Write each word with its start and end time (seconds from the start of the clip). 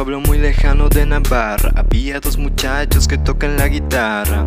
pueblo 0.00 0.20
muy 0.20 0.38
lejano 0.38 0.88
de 0.88 1.04
Navarra 1.04 1.72
había 1.76 2.20
dos 2.20 2.38
muchachos 2.38 3.06
que 3.06 3.18
tocan 3.18 3.58
la 3.58 3.68
guitarra. 3.68 4.46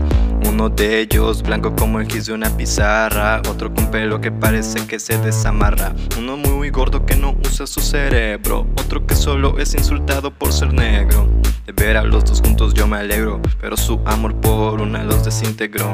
Uno 0.49 0.67
de 0.67 1.02
ellos 1.02 1.44
blanco 1.44 1.76
como 1.76 1.99
el 1.99 2.12
gis 2.12 2.26
de 2.26 2.33
una 2.33 2.49
pizarra, 2.58 3.40
otro 3.47 3.71
con 3.71 3.92
pelo 3.92 4.20
que 4.20 4.31
parece 4.31 4.88
que 4.88 4.97
se 4.97 5.16
desamarra. 5.20 5.94
Uno 6.17 6.38
muy, 6.38 6.71
gordo 6.71 7.06
que 7.06 7.16
no 7.16 7.35
usa 7.46 7.67
su 7.67 7.81
cerebro, 7.81 8.66
otro 8.79 9.06
que 9.06 9.13
solo 9.13 9.60
es 9.60 9.76
insultado 9.76 10.31
por 10.31 10.52
ser 10.52 10.74
negro. 10.74 11.29
De 11.67 11.72
ver 11.72 11.97
a 11.97 12.04
los 12.04 12.26
dos 12.26 12.42
juntos 12.42 12.74
yo 12.74 12.88
me 12.88 12.97
alegro, 12.97 13.40
pero 13.62 13.78
su 13.78 14.01
amor 14.08 14.33
por 14.38 14.81
una 14.81 15.04
los 15.04 15.24
desintegró. 15.24 15.94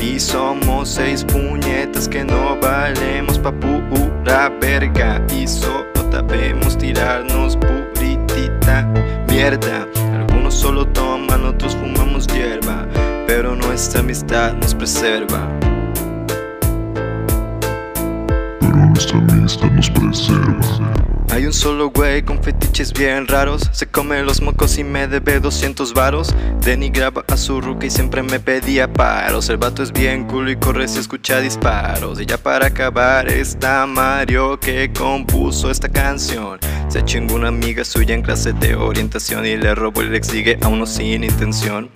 Y 0.00 0.18
somos 0.18 0.88
seis 0.88 1.24
puñetas 1.24 2.08
que 2.08 2.24
no 2.24 2.58
valemos 2.58 3.38
pa' 3.38 3.52
pura 3.52 4.48
verga. 4.48 5.22
Y 5.30 5.46
solo 5.46 5.84
sabemos 6.14 6.78
tirarnos 6.78 7.56
puritita 7.56 7.83
Algunos 9.34 10.54
solo 10.54 10.86
toman, 10.86 11.44
otros 11.44 11.74
fumamos 11.74 12.28
hierba, 12.28 12.86
pero 13.26 13.56
nuestra 13.56 13.98
amistad 13.98 14.52
nos 14.54 14.76
preserva. 14.76 15.48
Pero 18.60 18.76
nuestra 18.76 19.18
amistad 19.18 19.70
nos 19.72 19.90
preserva. 19.90 21.13
Hay 21.34 21.46
un 21.46 21.52
solo 21.52 21.90
güey 21.90 22.22
con 22.22 22.40
fetiches 22.40 22.92
bien 22.92 23.26
raros. 23.26 23.68
Se 23.72 23.88
come 23.88 24.22
los 24.22 24.40
mocos 24.40 24.78
y 24.78 24.84
me 24.84 25.08
debe 25.08 25.40
200 25.40 25.92
varos. 25.92 26.32
Denigraba 26.60 27.24
a 27.26 27.36
su 27.36 27.60
ruca 27.60 27.86
y 27.86 27.90
siempre 27.90 28.22
me 28.22 28.38
pedía 28.38 28.92
paros. 28.92 29.48
El 29.48 29.56
vato 29.56 29.82
es 29.82 29.90
bien 29.90 30.28
culo 30.28 30.52
y 30.52 30.56
corre 30.56 30.86
si 30.86 31.00
escucha 31.00 31.40
disparos. 31.40 32.20
Y 32.20 32.26
ya 32.26 32.38
para 32.38 32.68
acabar 32.68 33.28
está 33.28 33.84
Mario 33.84 34.60
que 34.60 34.92
compuso 34.92 35.72
esta 35.72 35.88
canción. 35.88 36.60
Se 36.86 37.04
chingó 37.04 37.34
una 37.34 37.48
amiga 37.48 37.84
suya 37.84 38.14
en 38.14 38.22
clase 38.22 38.52
de 38.52 38.76
orientación 38.76 39.44
Y 39.44 39.56
le 39.56 39.74
robó 39.74 40.02
el 40.02 40.14
ex 40.14 40.28
sigue 40.28 40.56
a 40.62 40.68
uno 40.68 40.86
sin 40.86 41.24
intención 41.24 41.90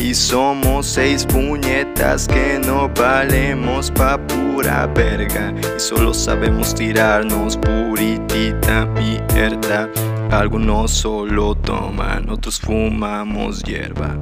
y 0.00 0.14
somos 0.14 0.86
seis 0.86 1.26
puñetas 1.26 2.28
que 2.28 2.60
no 2.64 2.88
valemos 2.88 3.90
pa' 3.90 4.18
pura 4.28 4.86
verga 4.86 5.52
Y 5.76 5.80
solo 5.80 6.14
sabemos 6.14 6.74
tirarnos 6.74 7.56
puritita 7.56 8.86
mierda 8.86 9.90
Algunos 10.30 10.92
solo 10.92 11.54
toman, 11.56 12.30
otros 12.30 12.60
fumamos 12.60 13.62
hierba 13.64 14.16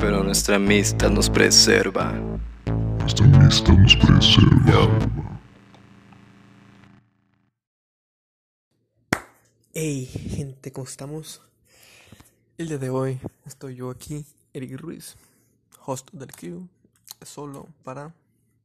Pero 0.00 0.24
nuestra 0.24 0.56
amistad 0.56 1.10
nos 1.10 1.30
preserva 1.30 2.12
Nuestra 2.98 3.26
amistad 3.26 3.74
nos 3.74 3.96
preserva. 3.96 4.88
Hey, 9.74 10.06
gente, 10.06 10.70
¿cómo 10.70 10.86
estamos? 10.86 11.40
El 12.62 12.68
día 12.68 12.78
de 12.78 12.90
hoy 12.90 13.18
estoy 13.44 13.74
yo 13.74 13.90
aquí, 13.90 14.24
Eric 14.52 14.78
Ruiz, 14.80 15.16
host 15.84 16.12
del 16.12 16.30
Q, 16.30 16.68
solo 17.20 17.66
para 17.82 18.14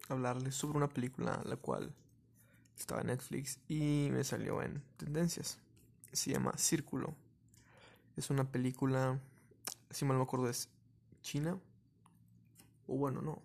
hablarles 0.08 0.54
sobre 0.54 0.78
una 0.78 0.88
película 0.88 1.42
la 1.44 1.56
cual 1.56 1.92
estaba 2.78 3.02
en 3.02 3.08
Netflix 3.08 3.58
y 3.68 4.10
me 4.12 4.24
salió 4.24 4.62
en 4.62 4.84
tendencias. 4.98 5.58
Se 6.14 6.30
llama 6.30 6.56
Círculo. 6.60 7.16
Es 8.16 8.30
una 8.30 8.44
película, 8.44 9.20
si 9.90 10.06
mal 10.06 10.14
no 10.14 10.20
me 10.20 10.28
acuerdo, 10.28 10.48
es 10.48 10.70
china. 11.24 11.58
O 12.86 12.98
bueno, 12.98 13.24
no. 13.24 13.42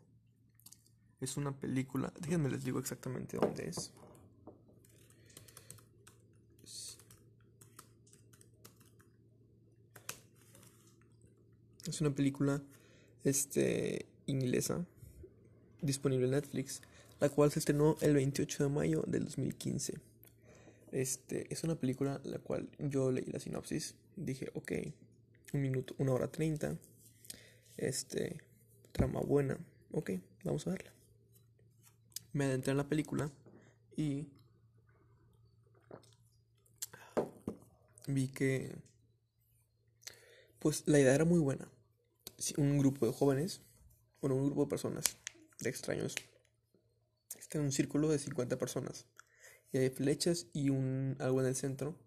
Es 1.22 1.39
una 1.39 1.53
película, 1.53 2.12
déjenme 2.20 2.50
les 2.50 2.62
digo 2.62 2.78
exactamente 2.78 3.39
dónde 3.39 3.70
es. 3.70 3.91
Es 11.87 12.00
una 12.00 12.15
película 12.15 12.62
este, 13.25 14.06
inglesa 14.26 14.84
disponible 15.81 16.26
en 16.26 16.32
Netflix, 16.32 16.81
la 17.20 17.28
cual 17.28 17.50
se 17.50 17.59
estrenó 17.59 17.97
el 18.00 18.15
28 18.15 18.65
de 18.65 18.70
mayo 18.70 19.04
del 19.06 19.25
2015. 19.25 19.94
Este, 20.93 21.53
es 21.53 21.65
una 21.65 21.75
película 21.75 22.20
la 22.25 22.38
cual 22.38 22.69
yo 22.78 23.10
leí 23.10 23.25
la 23.26 23.41
sinopsis, 23.41 23.94
dije, 24.16 24.50
ok, 24.54 24.72
un 25.54 25.62
minuto, 25.62 25.94
una 25.98 26.12
hora 26.12 26.28
treinta, 26.31 26.76
este, 27.76 28.41
trama 28.93 29.20
buena, 29.20 29.59
ok, 29.91 30.10
vamos 30.44 30.66
a 30.66 30.70
verla. 30.70 30.93
Me 32.32 32.44
adentré 32.44 32.70
en 32.70 32.76
la 32.76 32.88
película 32.88 33.31
y 33.97 34.26
vi 38.06 38.28
que 38.28 38.72
pues 40.62 40.84
la 40.87 41.00
idea 41.00 41.12
era 41.12 41.25
muy 41.25 41.41
buena. 41.41 41.69
Un 42.56 42.78
grupo 42.78 43.05
de 43.05 43.12
jóvenes, 43.12 43.62
bueno, 44.21 44.37
un 44.37 44.47
grupo 44.47 44.62
de 44.62 44.71
personas, 44.71 45.19
de 45.59 45.69
extraños, 45.69 46.15
está 47.37 47.59
en 47.59 47.65
un 47.65 47.73
círculo 47.73 48.09
de 48.09 48.21
50 48.21 48.59
personas. 48.59 49.06
Y 49.73 49.78
hay 49.78 49.91
flechas 49.91 50.47
y 50.53 50.71
un 50.71 51.17
algo 51.19 51.41
en 51.41 51.49
el 51.49 51.56
centro, 51.56 51.99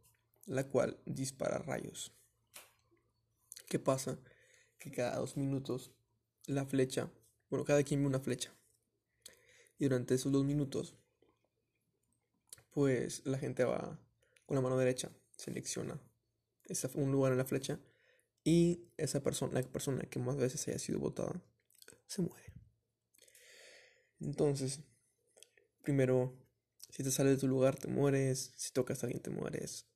la 0.45 0.63
cual 0.69 0.97
dispara 1.05 1.57
rayos. 1.57 2.13
¿Qué 3.67 3.77
pasa? 3.77 4.17
Que 4.79 4.89
cada 4.89 5.17
dos 5.17 5.35
minutos 5.35 5.91
la 6.45 6.65
flecha, 6.65 7.11
bueno, 7.49 7.65
cada 7.65 7.83
quien 7.83 7.99
ve 7.99 8.07
una 8.07 8.21
flecha. 8.21 8.53
Y 9.77 9.83
durante 9.83 10.15
esos 10.15 10.31
dos 10.31 10.45
minutos, 10.45 10.95
pues 12.69 13.21
la 13.25 13.37
gente 13.37 13.65
va 13.65 13.99
con 14.45 14.55
la 14.55 14.61
mano 14.61 14.77
derecha, 14.77 15.11
selecciona 15.35 15.99
un 16.95 17.11
lugar 17.11 17.31
en 17.33 17.37
la 17.37 17.45
flecha 17.45 17.79
y 18.45 18.91
esa 18.95 19.23
persona, 19.23 19.59
la 19.59 19.67
persona 19.67 20.03
que 20.03 20.19
más 20.19 20.37
veces 20.37 20.65
haya 20.67 20.77
sido 20.77 20.99
votada, 20.99 21.41
se 22.05 22.21
muere. 22.21 22.53
Entonces, 24.19 24.81
primero, 25.81 26.37
si 26.91 27.03
te 27.03 27.09
sales 27.09 27.33
de 27.33 27.39
tu 27.39 27.47
lugar, 27.47 27.75
te 27.75 27.87
mueres, 27.87 28.53
si 28.55 28.71
tocas 28.71 29.03
a 29.03 29.07
alguien, 29.07 29.21
te 29.21 29.31
mueres. 29.31 29.87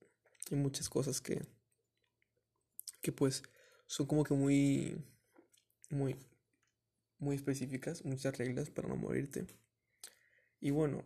Hay 0.49 0.57
muchas 0.57 0.89
cosas 0.89 1.21
que, 1.21 1.39
que 3.01 3.11
pues, 3.11 3.43
son 3.85 4.07
como 4.07 4.23
que 4.23 4.33
muy, 4.33 4.97
muy, 5.91 6.15
muy 7.19 7.35
específicas, 7.35 8.03
muchas 8.03 8.35
reglas 8.35 8.71
para 8.71 8.87
no 8.87 8.95
morirte. 8.95 9.45
Y 10.59 10.71
bueno, 10.71 11.03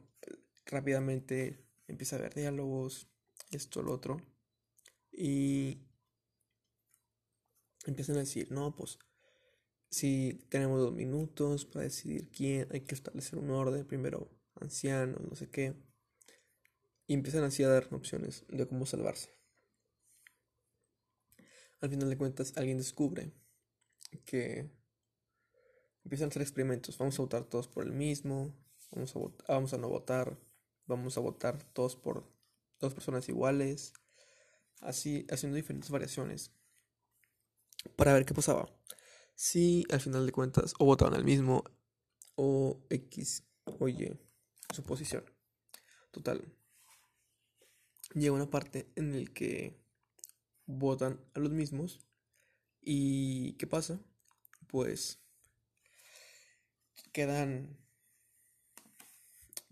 rápidamente 0.65 1.67
empieza 1.87 2.15
a 2.15 2.19
haber 2.19 2.35
diálogos, 2.35 3.09
esto, 3.51 3.81
lo 3.81 3.91
otro. 3.91 4.21
Y 5.11 5.81
empiezan 7.91 8.15
a 8.15 8.19
decir, 8.19 8.51
no, 8.51 8.75
pues 8.75 8.99
si 9.89 10.45
tenemos 10.49 10.79
dos 10.79 10.93
minutos 10.93 11.65
para 11.65 11.83
decidir 11.83 12.29
quién, 12.31 12.67
hay 12.71 12.81
que 12.81 12.95
establecer 12.95 13.37
un 13.37 13.51
orden, 13.51 13.85
primero 13.85 14.29
ancianos, 14.55 15.21
no 15.21 15.35
sé 15.35 15.49
qué. 15.49 15.75
Y 17.05 17.13
empiezan 17.13 17.43
así 17.43 17.63
a 17.63 17.69
dar 17.69 17.93
opciones 17.93 18.45
de 18.47 18.67
cómo 18.67 18.85
salvarse. 18.85 19.29
Al 21.81 21.89
final 21.89 22.09
de 22.09 22.17
cuentas, 22.17 22.53
alguien 22.55 22.77
descubre 22.77 23.33
que 24.25 24.71
empiezan 26.03 26.27
a 26.27 26.29
hacer 26.29 26.41
experimentos. 26.41 26.97
Vamos 26.97 27.19
a 27.19 27.21
votar 27.21 27.43
todos 27.43 27.67
por 27.67 27.83
el 27.83 27.91
mismo, 27.91 28.55
vamos 28.91 29.15
a, 29.15 29.19
vamos 29.53 29.73
a 29.73 29.77
no 29.77 29.89
votar, 29.89 30.39
vamos 30.85 31.17
a 31.17 31.21
votar 31.21 31.61
todos 31.73 31.95
por 31.95 32.25
dos 32.79 32.93
personas 32.93 33.27
iguales, 33.29 33.93
así 34.81 35.27
haciendo 35.29 35.55
diferentes 35.55 35.89
variaciones 35.89 36.51
para 37.95 38.13
ver 38.13 38.25
qué 38.25 38.33
pasaba. 38.33 38.69
Si 39.35 39.85
al 39.91 40.01
final 40.01 40.25
de 40.25 40.31
cuentas 40.31 40.73
o 40.79 40.85
votaban 40.85 41.15
al 41.15 41.23
mismo 41.23 41.63
o 42.35 42.85
X 42.89 43.43
o 43.65 43.87
Y 43.87 44.19
su 44.73 44.83
posición. 44.83 45.23
Total. 46.11 46.43
Llega 48.13 48.33
una 48.33 48.49
parte 48.49 48.91
en 48.95 49.15
el 49.15 49.33
que 49.33 49.81
votan 50.65 51.19
a 51.33 51.39
los 51.39 51.51
mismos 51.51 51.99
y 52.81 53.53
¿qué 53.53 53.67
pasa? 53.67 53.99
Pues 54.67 55.19
quedan 57.11 57.77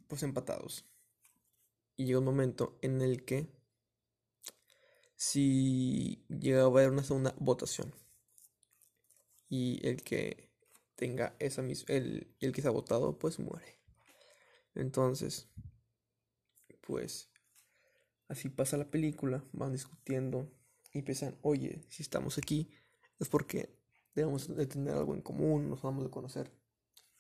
pues 0.08 0.24
empatados. 0.24 0.86
Y 1.96 2.06
llega 2.06 2.20
un 2.20 2.26
momento 2.26 2.78
en 2.82 3.02
el 3.02 3.26
que 3.26 3.48
si 5.16 6.26
llega 6.30 6.64
a 6.64 6.66
haber 6.66 6.90
una 6.90 7.04
segunda 7.04 7.36
votación 7.38 7.94
y 9.52 9.86
el 9.86 10.02
que 10.02 10.50
tenga 10.96 11.36
esa 11.40 11.62
misma, 11.62 11.94
el, 11.94 12.34
el 12.40 12.54
que 12.54 12.62
se 12.62 12.70
ha 12.70 12.72
votado, 12.72 13.20
pues 13.20 13.38
muere. 13.38 13.78
Entonces, 14.76 15.50
pues 16.80 17.30
así 18.30 18.48
pasa 18.48 18.78
la 18.78 18.90
película, 18.90 19.44
van 19.52 19.74
discutiendo 19.74 20.50
y 20.94 21.00
empiezan, 21.00 21.38
oye, 21.42 21.84
si 21.90 22.02
estamos 22.02 22.38
aquí 22.38 22.72
es 23.20 23.28
porque 23.28 23.78
debemos 24.16 24.56
de 24.56 24.66
tener 24.68 24.94
algo 24.96 25.14
en 25.14 25.22
común, 25.22 25.70
nos 25.70 25.82
vamos 25.82 26.06
a 26.06 26.10
conocer. 26.10 26.50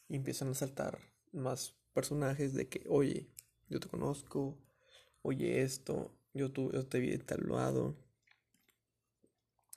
Y 0.07 0.15
empiezan 0.15 0.47
a 0.49 0.53
saltar 0.53 0.99
más 1.33 1.75
personajes 1.93 2.53
de 2.53 2.69
que, 2.69 2.85
oye, 2.87 3.29
yo 3.67 3.81
te 3.81 3.89
conozco, 3.89 4.57
oye 5.21 5.63
esto, 5.63 6.17
yo, 6.33 6.49
tú, 6.53 6.71
yo 6.71 6.87
te 6.87 6.99
vi 6.99 7.11
de 7.11 7.19
tal 7.19 7.41
lado, 7.49 7.97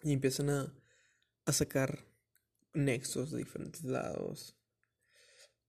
Y 0.05 0.13
empiezan 0.13 0.51
a, 0.51 0.73
a 1.47 1.53
sacar 1.53 2.14
nexos 2.75 3.31
de 3.31 3.39
diferentes 3.39 3.85
lados. 3.85 4.57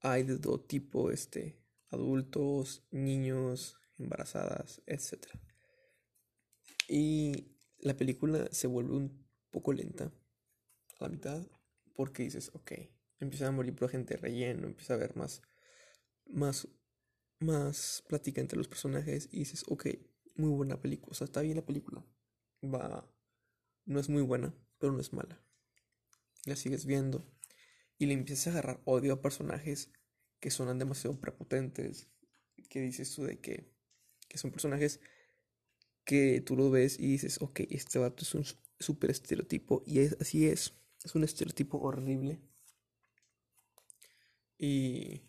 Hay 0.02 0.24
de 0.24 0.38
todo 0.38 0.60
tipo, 0.60 1.12
este, 1.12 1.64
adultos, 1.90 2.86
niños, 2.92 3.80
embarazadas, 3.98 4.82
etc. 4.86 5.28
Y 6.88 7.58
la 7.80 7.96
película 7.96 8.48
se 8.52 8.68
vuelve 8.68 8.96
un 8.96 9.26
poco 9.52 9.74
lenta 9.74 10.12
a 11.00 11.04
la 11.04 11.10
mitad 11.10 11.48
porque 11.96 12.24
dices, 12.24 12.52
ok, 12.54 12.74
empieza 13.20 13.48
a 13.48 13.52
morir 13.52 13.76
por 13.76 13.90
gente 13.90 14.18
relleno, 14.18 14.68
empieza 14.68 14.94
a 14.94 14.98
haber 14.98 15.16
más, 15.16 15.42
más, 16.26 16.68
más 17.40 18.04
plática 18.08 18.42
entre 18.42 18.58
los 18.58 18.68
personajes 18.68 19.30
y 19.32 19.40
dices, 19.40 19.64
ok, 19.68 19.88
muy 20.36 20.50
buena 20.50 20.82
película, 20.82 21.12
o 21.12 21.16
sea, 21.16 21.26
está 21.26 21.42
bien 21.42 21.56
la 21.56 21.66
película, 21.66 22.06
va, 22.64 23.10
no 23.86 24.00
es 24.00 24.10
muy 24.10 24.22
buena, 24.22 24.54
pero 24.78 24.92
no 24.92 25.00
es 25.00 25.14
mala. 25.14 25.42
La 26.46 26.56
sigues 26.56 26.86
viendo 26.86 27.26
y 27.98 28.06
le 28.06 28.14
empiezas 28.14 28.48
a 28.48 28.52
agarrar 28.52 28.82
odio 28.86 29.14
a 29.14 29.22
personajes 29.22 29.92
que 30.40 30.52
suenan 30.52 30.80
demasiado 30.80 31.20
prepotentes, 31.20 32.08
que 32.70 32.82
dices 32.82 33.14
tú 33.14 33.24
de 33.24 33.40
que, 33.40 33.72
que 34.30 34.38
son 34.38 34.52
personajes 34.52 35.00
que 36.06 36.42
tú 36.42 36.56
lo 36.56 36.70
ves 36.70 37.00
y 37.00 37.08
dices, 37.08 37.42
ok, 37.42 37.62
este 37.70 38.00
vato 38.00 38.24
es 38.24 38.34
un 38.36 38.46
súper 38.80 39.10
estereotipo 39.10 39.84
y 39.86 40.00
es, 40.00 40.18
así 40.22 40.48
es, 40.48 40.74
es 41.04 41.16
un 41.16 41.24
estereotipo 41.24 41.80
horrible. 41.80 42.40
Y, 44.58 45.24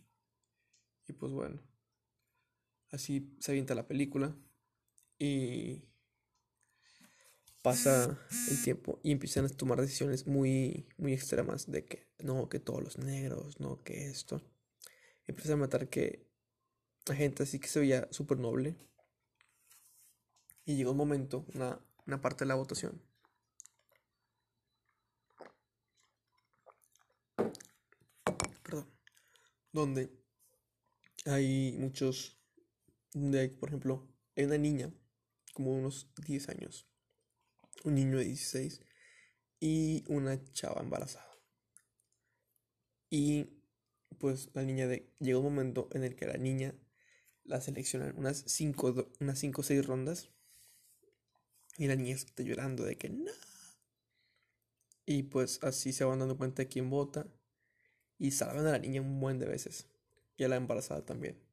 y 1.06 1.12
pues 1.14 1.32
bueno, 1.32 1.60
así 2.90 3.34
se 3.40 3.52
avienta 3.52 3.74
la 3.74 3.88
película 3.88 4.36
y 5.18 5.82
pasa 7.66 8.16
el 8.48 8.62
tiempo 8.62 9.00
y 9.02 9.10
empiezan 9.10 9.44
a 9.44 9.48
tomar 9.48 9.80
decisiones 9.80 10.28
muy, 10.28 10.86
muy 10.98 11.12
extremas 11.12 11.68
de 11.68 11.84
que 11.84 12.06
no, 12.20 12.48
que 12.48 12.60
todos 12.60 12.80
los 12.80 12.98
negros, 12.98 13.58
no, 13.58 13.82
que 13.82 14.06
esto. 14.06 14.40
Empiezan 15.26 15.54
a 15.54 15.62
matar 15.62 15.88
que 15.88 16.30
la 17.06 17.16
gente 17.16 17.42
así 17.42 17.58
que 17.58 17.66
se 17.66 17.80
veía 17.80 18.06
súper 18.12 18.38
noble. 18.38 18.76
Y 20.64 20.76
llegó 20.76 20.92
un 20.92 20.96
momento, 20.96 21.44
una, 21.54 21.80
una 22.06 22.22
parte 22.22 22.44
de 22.44 22.50
la 22.50 22.54
votación. 22.54 23.02
Donde 29.72 30.08
hay 31.24 31.74
muchos. 31.80 32.38
Donde 33.12 33.48
por 33.48 33.70
ejemplo, 33.70 34.06
hay 34.36 34.44
una 34.44 34.56
niña, 34.56 34.92
como 35.52 35.72
unos 35.72 36.08
10 36.24 36.48
años, 36.50 36.86
un 37.86 37.94
niño 37.94 38.18
de 38.18 38.24
16 38.24 38.80
y 39.60 40.04
una 40.08 40.42
chava 40.52 40.82
embarazada. 40.82 41.30
Y 43.10 43.46
pues 44.18 44.50
la 44.54 44.62
niña 44.62 44.86
de 44.86 45.12
llega 45.20 45.38
un 45.38 45.44
momento 45.44 45.88
en 45.92 46.04
el 46.04 46.16
que 46.16 46.26
la 46.26 46.36
niña 46.36 46.74
la 47.44 47.60
seleccionan 47.60 48.14
unas 48.16 48.42
5 48.46 49.12
unas 49.20 49.38
cinco 49.38 49.60
o 49.60 49.64
6 49.64 49.86
rondas 49.86 50.30
y 51.78 51.86
la 51.86 51.96
niña 51.96 52.14
está 52.14 52.42
llorando 52.42 52.84
de 52.84 52.96
que 52.96 53.08
no. 53.10 53.30
Y 55.04 55.24
pues 55.24 55.60
así 55.62 55.92
se 55.92 56.04
van 56.04 56.18
dando 56.18 56.36
cuenta 56.36 56.62
de 56.62 56.68
quién 56.68 56.90
vota 56.90 57.26
y 58.18 58.32
salvan 58.32 58.66
a 58.66 58.72
la 58.72 58.78
niña 58.78 59.00
un 59.00 59.20
buen 59.20 59.38
de 59.38 59.46
veces 59.46 59.86
y 60.36 60.44
a 60.44 60.48
la 60.48 60.56
embarazada 60.56 61.04
también. 61.04 61.45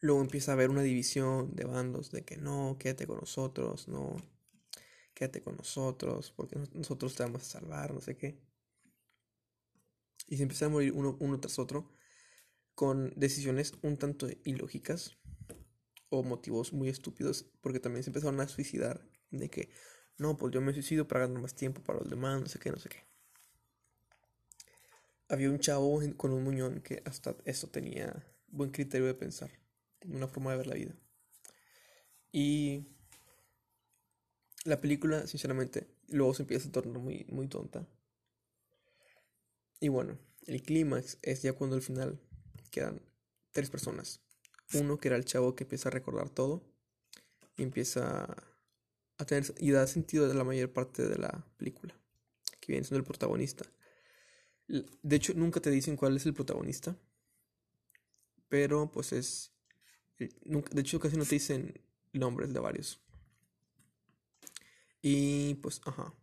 Luego 0.00 0.20
empieza 0.20 0.52
a 0.52 0.54
haber 0.54 0.70
una 0.70 0.82
división 0.82 1.54
de 1.54 1.64
bandos 1.64 2.10
de 2.10 2.24
que 2.24 2.36
no, 2.36 2.76
quédate 2.78 3.06
con 3.06 3.18
nosotros, 3.18 3.88
no, 3.88 4.16
quédate 5.14 5.42
con 5.42 5.56
nosotros, 5.56 6.32
porque 6.36 6.58
nosotros 6.74 7.14
te 7.14 7.22
vamos 7.22 7.42
a 7.42 7.46
salvar, 7.46 7.94
no 7.94 8.00
sé 8.00 8.16
qué. 8.16 8.38
Y 10.28 10.36
se 10.36 10.42
empieza 10.42 10.66
a 10.66 10.68
morir 10.68 10.92
uno, 10.92 11.16
uno 11.20 11.40
tras 11.40 11.58
otro 11.58 11.92
con 12.74 13.12
decisiones 13.16 13.72
un 13.82 13.96
tanto 13.96 14.28
ilógicas 14.44 15.16
o 16.10 16.22
motivos 16.22 16.74
muy 16.74 16.90
estúpidos, 16.90 17.46
porque 17.62 17.80
también 17.80 18.02
se 18.02 18.10
empezaron 18.10 18.38
a 18.40 18.48
suicidar 18.48 19.08
de 19.30 19.48
que 19.48 19.70
no, 20.18 20.36
pues 20.36 20.52
yo 20.52 20.60
me 20.60 20.74
suicido 20.74 21.08
para 21.08 21.26
ganar 21.26 21.40
más 21.40 21.54
tiempo 21.54 21.82
para 21.82 22.00
los 22.00 22.10
demás, 22.10 22.40
no 22.40 22.46
sé 22.46 22.58
qué, 22.58 22.70
no 22.70 22.78
sé 22.78 22.90
qué. 22.90 23.06
Había 25.28 25.50
un 25.50 25.58
chavo 25.58 26.00
con 26.16 26.32
un 26.32 26.44
muñón 26.44 26.82
que 26.82 27.02
hasta 27.06 27.34
eso 27.44 27.68
tenía 27.68 28.26
buen 28.48 28.70
criterio 28.70 29.06
de 29.06 29.14
pensar 29.14 29.50
una 30.08 30.28
forma 30.28 30.52
de 30.52 30.56
ver 30.58 30.66
la 30.66 30.74
vida. 30.74 30.94
Y 32.32 32.86
la 34.64 34.80
película, 34.80 35.26
sinceramente, 35.26 35.86
luego 36.08 36.34
se 36.34 36.42
empieza 36.42 36.68
a 36.68 36.72
tornar 36.72 36.98
muy, 36.98 37.24
muy 37.28 37.48
tonta. 37.48 37.86
Y 39.80 39.88
bueno, 39.88 40.18
el 40.46 40.62
clímax 40.62 41.18
es 41.22 41.42
ya 41.42 41.52
cuando 41.52 41.76
al 41.76 41.82
final 41.82 42.20
quedan 42.70 43.00
tres 43.52 43.70
personas. 43.70 44.20
Uno 44.74 44.98
que 44.98 45.08
era 45.08 45.16
el 45.16 45.24
chavo 45.24 45.54
que 45.54 45.64
empieza 45.64 45.88
a 45.88 45.92
recordar 45.92 46.30
todo 46.30 46.62
y 47.56 47.62
empieza 47.62 48.24
a 49.18 49.24
tener 49.24 49.54
y 49.58 49.70
da 49.70 49.86
sentido 49.86 50.28
de 50.28 50.34
la 50.34 50.44
mayor 50.44 50.72
parte 50.72 51.08
de 51.08 51.16
la 51.16 51.46
película, 51.56 51.98
que 52.60 52.72
viene 52.72 52.84
siendo 52.84 52.98
el 52.98 53.04
protagonista. 53.04 53.64
De 54.66 55.16
hecho, 55.16 55.32
nunca 55.34 55.60
te 55.60 55.70
dicen 55.70 55.96
cuál 55.96 56.16
es 56.16 56.26
el 56.26 56.34
protagonista, 56.34 56.96
pero 58.48 58.90
pues 58.90 59.12
es 59.12 59.55
de 60.18 60.80
hecho, 60.80 61.00
casi 61.00 61.16
no 61.16 61.24
te 61.24 61.36
dicen 61.36 61.80
nombres 62.12 62.52
de 62.52 62.60
varios. 62.60 63.00
Y 65.02 65.54
pues, 65.56 65.80
ajá. 65.84 66.14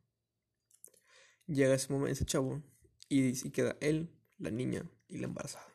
Llega 1.48 1.76
ese 1.76 1.92
momento, 1.92 2.14
ese 2.14 2.26
chavo, 2.26 2.62
y, 3.10 3.48
y 3.48 3.52
queda 3.52 3.78
él, 3.82 4.10
la 4.38 4.50
niña 4.50 4.90
y 5.08 5.18
la 5.18 5.28
embarazada. 5.28 5.68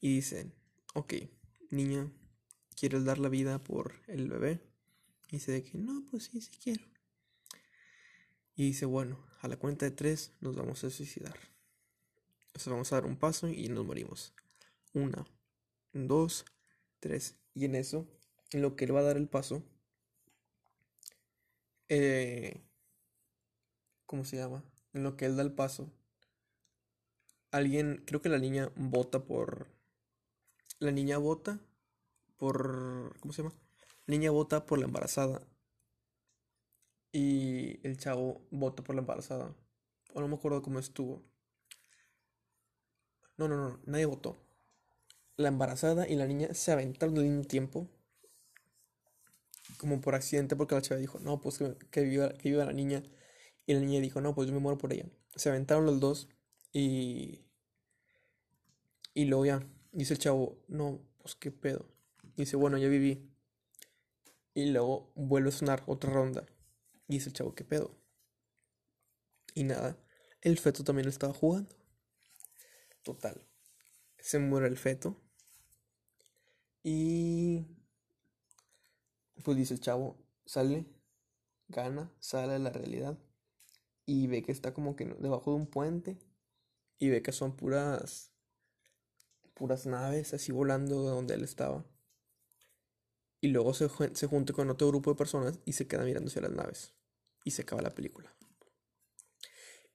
Y 0.00 0.14
dicen, 0.14 0.54
ok, 0.94 1.14
niña, 1.70 2.10
¿quieres 2.76 3.04
dar 3.04 3.18
la 3.18 3.28
vida 3.28 3.58
por 3.62 3.94
el 4.06 4.28
bebé? 4.28 4.60
Y 5.28 5.36
dice 5.36 5.62
que 5.62 5.78
no, 5.78 6.04
pues 6.10 6.24
sí, 6.24 6.40
sí 6.40 6.52
quiero. 6.62 6.84
Y 8.54 8.64
dice, 8.64 8.84
bueno, 8.84 9.18
a 9.40 9.48
la 9.48 9.56
cuenta 9.56 9.86
de 9.86 9.92
tres 9.92 10.32
nos 10.40 10.56
vamos 10.56 10.84
a 10.84 10.90
suicidar. 10.90 11.38
O 12.54 12.58
sea, 12.58 12.72
vamos 12.72 12.92
a 12.92 12.96
dar 12.96 13.06
un 13.06 13.16
paso 13.16 13.48
y 13.48 13.68
nos 13.68 13.86
morimos. 13.86 14.34
Una, 14.92 15.26
dos, 15.92 16.44
3. 17.00 17.36
Y 17.54 17.64
en 17.64 17.74
eso, 17.74 18.06
en 18.52 18.62
lo 18.62 18.76
que 18.76 18.84
él 18.84 18.94
va 18.94 19.00
a 19.00 19.04
dar 19.04 19.16
el 19.16 19.28
paso, 19.28 19.62
eh, 21.88 22.62
¿cómo 24.06 24.24
se 24.24 24.36
llama? 24.36 24.62
En 24.92 25.02
lo 25.02 25.16
que 25.16 25.26
él 25.26 25.36
da 25.36 25.42
el 25.42 25.52
paso, 25.52 25.90
alguien, 27.50 28.02
creo 28.06 28.20
que 28.20 28.28
la 28.28 28.38
niña 28.38 28.70
vota 28.76 29.24
por... 29.24 29.68
La 30.78 30.92
niña 30.92 31.18
vota 31.18 31.60
por... 32.38 33.18
¿Cómo 33.20 33.32
se 33.32 33.42
llama? 33.42 33.54
La 34.06 34.12
niña 34.12 34.30
vota 34.30 34.66
por 34.66 34.78
la 34.78 34.86
embarazada. 34.86 35.42
Y 37.12 37.84
el 37.86 37.98
chavo 37.98 38.46
vota 38.50 38.84
por 38.84 38.94
la 38.94 39.00
embarazada. 39.00 39.54
O 40.14 40.20
no 40.20 40.28
me 40.28 40.36
acuerdo 40.36 40.62
cómo 40.62 40.78
estuvo. 40.78 41.22
No, 43.36 43.48
no, 43.48 43.56
no, 43.56 43.80
nadie 43.86 44.06
votó 44.06 44.49
la 45.40 45.48
embarazada 45.48 46.06
y 46.08 46.16
la 46.16 46.26
niña 46.26 46.54
se 46.54 46.72
aventaron 46.72 47.16
al 47.18 47.24
mismo 47.24 47.44
tiempo. 47.44 47.88
Como 49.78 50.00
por 50.00 50.14
accidente, 50.14 50.56
porque 50.56 50.74
la 50.74 50.82
chava 50.82 51.00
dijo, 51.00 51.18
no, 51.20 51.40
pues 51.40 51.58
que, 51.90 52.02
viva, 52.02 52.34
que 52.34 52.50
viva 52.50 52.64
la 52.64 52.72
niña. 52.72 53.02
Y 53.66 53.74
la 53.74 53.80
niña 53.80 54.00
dijo, 54.00 54.20
no, 54.20 54.34
pues 54.34 54.48
yo 54.48 54.54
me 54.54 54.60
muero 54.60 54.78
por 54.78 54.92
ella. 54.92 55.06
Se 55.34 55.48
aventaron 55.48 55.86
los 55.86 56.00
dos 56.00 56.28
y. 56.72 57.46
Y 59.14 59.24
luego 59.24 59.46
ya, 59.46 59.66
dice 59.92 60.14
el 60.14 60.18
chavo, 60.20 60.62
no, 60.68 61.00
pues 61.18 61.34
qué 61.34 61.50
pedo. 61.50 61.86
dice, 62.36 62.56
bueno, 62.56 62.78
ya 62.78 62.88
viví. 62.88 63.30
Y 64.54 64.66
luego 64.66 65.12
vuelve 65.14 65.48
a 65.48 65.52
sonar 65.52 65.82
otra 65.86 66.10
ronda. 66.12 66.46
Y 67.08 67.14
dice 67.14 67.30
el 67.30 67.34
chavo, 67.34 67.54
qué 67.54 67.64
pedo. 67.64 67.96
Y 69.54 69.64
nada, 69.64 69.96
el 70.42 70.58
feto 70.58 70.84
también 70.84 71.08
estaba 71.08 71.32
jugando. 71.32 71.74
Total. 73.02 73.46
Se 74.18 74.38
muere 74.38 74.68
el 74.68 74.76
feto. 74.76 75.16
Y 76.82 77.66
pues 79.44 79.56
dice 79.56 79.74
el 79.74 79.80
chavo, 79.80 80.16
sale, 80.44 80.86
gana, 81.68 82.12
sale 82.20 82.54
a 82.54 82.58
la 82.58 82.70
realidad 82.70 83.18
y 84.06 84.26
ve 84.26 84.42
que 84.42 84.52
está 84.52 84.74
como 84.74 84.96
que 84.96 85.04
debajo 85.04 85.52
de 85.52 85.56
un 85.56 85.66
puente 85.66 86.18
y 86.98 87.10
ve 87.10 87.22
que 87.22 87.32
son 87.32 87.56
puras 87.56 88.32
puras 89.54 89.86
naves 89.86 90.32
así 90.32 90.52
volando 90.52 91.04
de 91.04 91.10
donde 91.10 91.34
él 91.34 91.44
estaba. 91.44 91.84
Y 93.42 93.48
luego 93.48 93.74
se, 93.74 93.88
se 94.14 94.26
junta 94.26 94.52
con 94.52 94.70
otro 94.70 94.88
grupo 94.88 95.10
de 95.10 95.16
personas 95.16 95.58
y 95.64 95.74
se 95.74 95.86
queda 95.86 96.04
mirando 96.04 96.28
hacia 96.28 96.42
las 96.42 96.52
naves. 96.52 96.94
Y 97.44 97.52
se 97.52 97.62
acaba 97.62 97.82
la 97.82 97.94
película. 97.94 98.34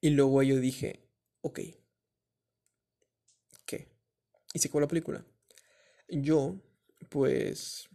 Y 0.01 0.11
luego 0.11 0.41
yo 0.43 0.59
dije, 0.59 1.09
ok. 1.41 1.59
¿Qué? 3.65 3.91
Y 4.53 4.59
se 4.59 4.67
acabó 4.67 4.81
la 4.81 4.87
película. 4.87 5.25
Yo 6.07 6.61
pues 7.09 7.89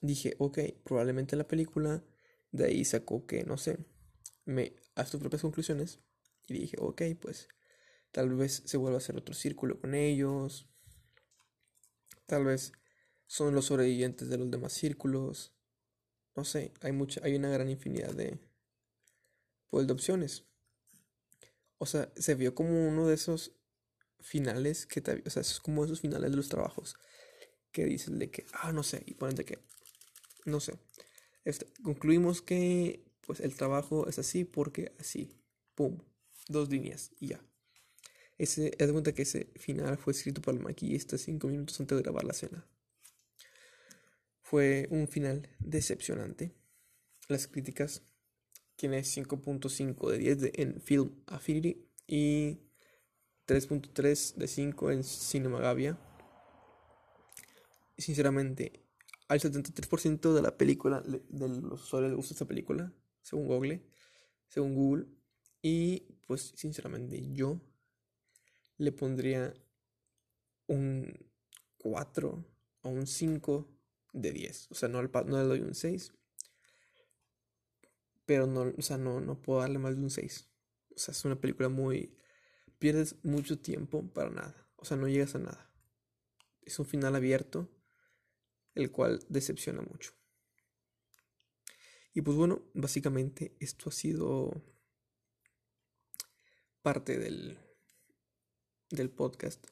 dije, 0.00 0.34
ok, 0.38 0.58
probablemente 0.84 1.36
la 1.36 1.48
película 1.48 2.04
De 2.52 2.66
ahí 2.66 2.84
sacó 2.84 3.26
que, 3.26 3.44
no 3.44 3.58
sé, 3.58 3.78
me 4.46 4.74
a 4.96 5.06
sus 5.06 5.20
propias 5.20 5.42
conclusiones 5.42 6.00
y 6.48 6.54
dije, 6.54 6.76
ok, 6.80 7.02
pues 7.20 7.48
tal 8.12 8.30
vez 8.36 8.62
se 8.66 8.78
vuelva 8.78 8.98
a 8.98 9.00
hacer 9.00 9.16
otro 9.16 9.34
círculo 9.34 9.80
con 9.80 9.94
ellos, 9.94 10.68
tal 12.26 12.44
vez 12.46 12.72
son 13.26 13.54
los 13.54 13.66
sobrevivientes 13.66 14.28
de 14.28 14.38
los 14.38 14.50
demás 14.50 14.72
círculos, 14.72 15.54
no 16.36 16.44
sé, 16.44 16.72
hay 16.82 16.92
mucha, 16.92 17.20
hay 17.24 17.36
una 17.36 17.50
gran 17.50 17.70
infinidad 17.70 18.14
de, 18.14 18.38
pues, 19.70 19.86
de 19.86 19.92
opciones. 19.92 20.44
O 21.78 21.86
sea, 21.86 22.12
se 22.16 22.34
vio 22.34 22.54
como 22.54 22.88
uno 22.88 23.06
de 23.08 23.14
esos 23.14 23.52
finales 24.20 24.86
que 24.86 25.00
te, 25.00 25.22
o 25.26 25.30
sea, 25.30 25.42
es 25.42 25.60
como 25.60 25.84
esos 25.84 26.00
finales 26.00 26.30
de 26.30 26.36
los 26.36 26.48
trabajos 26.48 26.96
que 27.72 27.84
dicen 27.86 28.18
de 28.18 28.30
que, 28.30 28.46
ah, 28.52 28.72
no 28.72 28.82
sé, 28.82 29.02
y 29.06 29.14
ponen 29.14 29.36
de 29.36 29.44
que, 29.44 29.58
no 30.44 30.60
sé, 30.60 30.74
este, 31.44 31.66
concluimos 31.82 32.42
que 32.42 33.04
pues 33.26 33.40
el 33.40 33.54
trabajo 33.54 34.08
es 34.08 34.18
así 34.18 34.44
porque 34.44 34.92
así, 34.98 35.34
pum, 35.74 35.98
dos 36.48 36.68
líneas 36.68 37.12
y 37.18 37.28
ya. 37.28 37.40
Ese, 38.38 38.72
haz 38.80 38.86
de 38.86 38.92
cuenta 38.92 39.12
que 39.12 39.22
ese 39.22 39.52
final 39.56 39.98
fue 39.98 40.12
escrito 40.12 40.42
por 40.42 40.54
el 40.54 40.60
maquillista 40.60 41.18
cinco 41.18 41.48
minutos 41.48 41.78
antes 41.80 41.96
de 41.96 42.02
grabar 42.02 42.24
la 42.24 42.32
escena. 42.32 42.66
Fue 44.42 44.86
un 44.90 45.08
final 45.08 45.48
decepcionante. 45.60 46.52
Las 47.28 47.46
críticas 47.46 48.02
tiene 48.76 49.00
5.5 49.00 50.10
de 50.10 50.18
10 50.18 50.40
de, 50.40 50.52
en 50.56 50.80
Film 50.80 51.22
Affinity 51.26 51.86
y 52.06 52.58
3.3 53.46 54.34
de 54.34 54.48
5 54.48 54.90
en 54.90 55.04
Cinemagavia. 55.04 55.98
Sinceramente, 58.02 58.84
al 59.28 59.38
73% 59.38 60.34
de 60.34 60.42
la 60.42 60.58
película, 60.58 61.00
de 61.02 61.22
los 61.30 61.84
usuarios 61.84 62.10
les 62.10 62.16
gusta 62.16 62.34
esta 62.34 62.46
película, 62.46 62.92
según 63.22 63.46
Google, 63.46 63.86
según 64.48 64.74
Google. 64.74 65.06
Y 65.62 66.00
pues 66.26 66.52
sinceramente 66.56 67.22
yo 67.32 67.60
le 68.76 68.90
pondría 68.90 69.54
un 70.66 71.14
4 71.78 72.44
o 72.82 72.88
un 72.88 73.06
5 73.06 73.72
de 74.14 74.32
10. 74.32 74.72
O 74.72 74.74
sea, 74.74 74.88
no, 74.88 75.00
no 75.00 75.38
le 75.38 75.44
doy 75.44 75.60
un 75.60 75.76
6. 75.76 76.12
Pero 78.26 78.48
no, 78.48 78.72
o 78.76 78.82
sea, 78.82 78.98
no, 78.98 79.20
no 79.20 79.40
puedo 79.40 79.60
darle 79.60 79.78
más 79.78 79.94
de 79.94 80.02
un 80.02 80.10
6. 80.10 80.50
O 80.96 80.98
sea, 80.98 81.12
es 81.12 81.24
una 81.24 81.40
película 81.40 81.68
muy... 81.68 82.16
Pierdes 82.80 83.14
mucho 83.22 83.60
tiempo 83.60 84.12
para 84.12 84.30
nada. 84.30 84.68
O 84.74 84.84
sea, 84.84 84.96
no 84.96 85.06
llegas 85.06 85.36
a 85.36 85.38
nada. 85.38 85.72
Es 86.62 86.80
un 86.80 86.86
final 86.86 87.14
abierto, 87.14 87.70
el 88.74 88.90
cual 88.90 89.24
decepciona 89.28 89.82
mucho. 89.82 90.12
Y 92.14 92.22
pues 92.22 92.36
bueno, 92.36 92.62
básicamente 92.74 93.56
esto 93.58 93.88
ha 93.88 93.92
sido 93.92 94.52
parte 96.82 97.18
del, 97.18 97.58
del 98.90 99.10
podcast. 99.10 99.64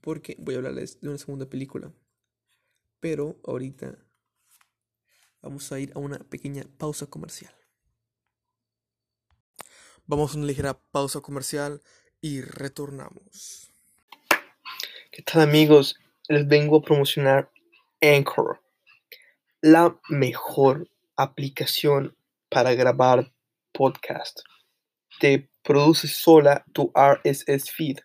Porque 0.00 0.36
voy 0.38 0.54
a 0.54 0.58
hablarles 0.58 1.00
de 1.00 1.08
una 1.08 1.18
segunda 1.18 1.46
película. 1.46 1.92
Pero 3.00 3.40
ahorita 3.44 3.98
vamos 5.42 5.70
a 5.72 5.80
ir 5.80 5.92
a 5.94 5.98
una 5.98 6.18
pequeña 6.18 6.64
pausa 6.78 7.06
comercial. 7.06 7.54
Vamos 10.06 10.34
a 10.34 10.38
una 10.38 10.46
ligera 10.46 10.80
pausa 10.90 11.20
comercial 11.20 11.82
y 12.20 12.40
retornamos. 12.40 13.72
¿Qué 15.10 15.22
tal 15.22 15.42
amigos? 15.42 15.96
Les 16.28 16.46
vengo 16.46 16.76
a 16.76 16.82
promocionar 16.82 17.50
Anchor 18.02 18.60
la 19.62 19.98
mejor 20.10 20.88
aplicación 21.16 22.16
para 22.50 22.74
grabar 22.74 23.32
podcast. 23.72 24.40
Te 25.20 25.48
produce 25.62 26.06
sola 26.06 26.66
tu 26.74 26.92
RSS 26.94 27.70
feed. 27.70 28.00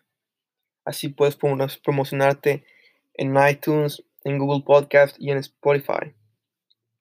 Así 0.86 1.08
puedes 1.08 1.36
promocionarte 1.36 2.64
en 3.12 3.36
iTunes, 3.46 4.02
en 4.24 4.38
Google 4.38 4.64
Podcast 4.64 5.16
y 5.18 5.30
en 5.30 5.36
Spotify. 5.36 6.14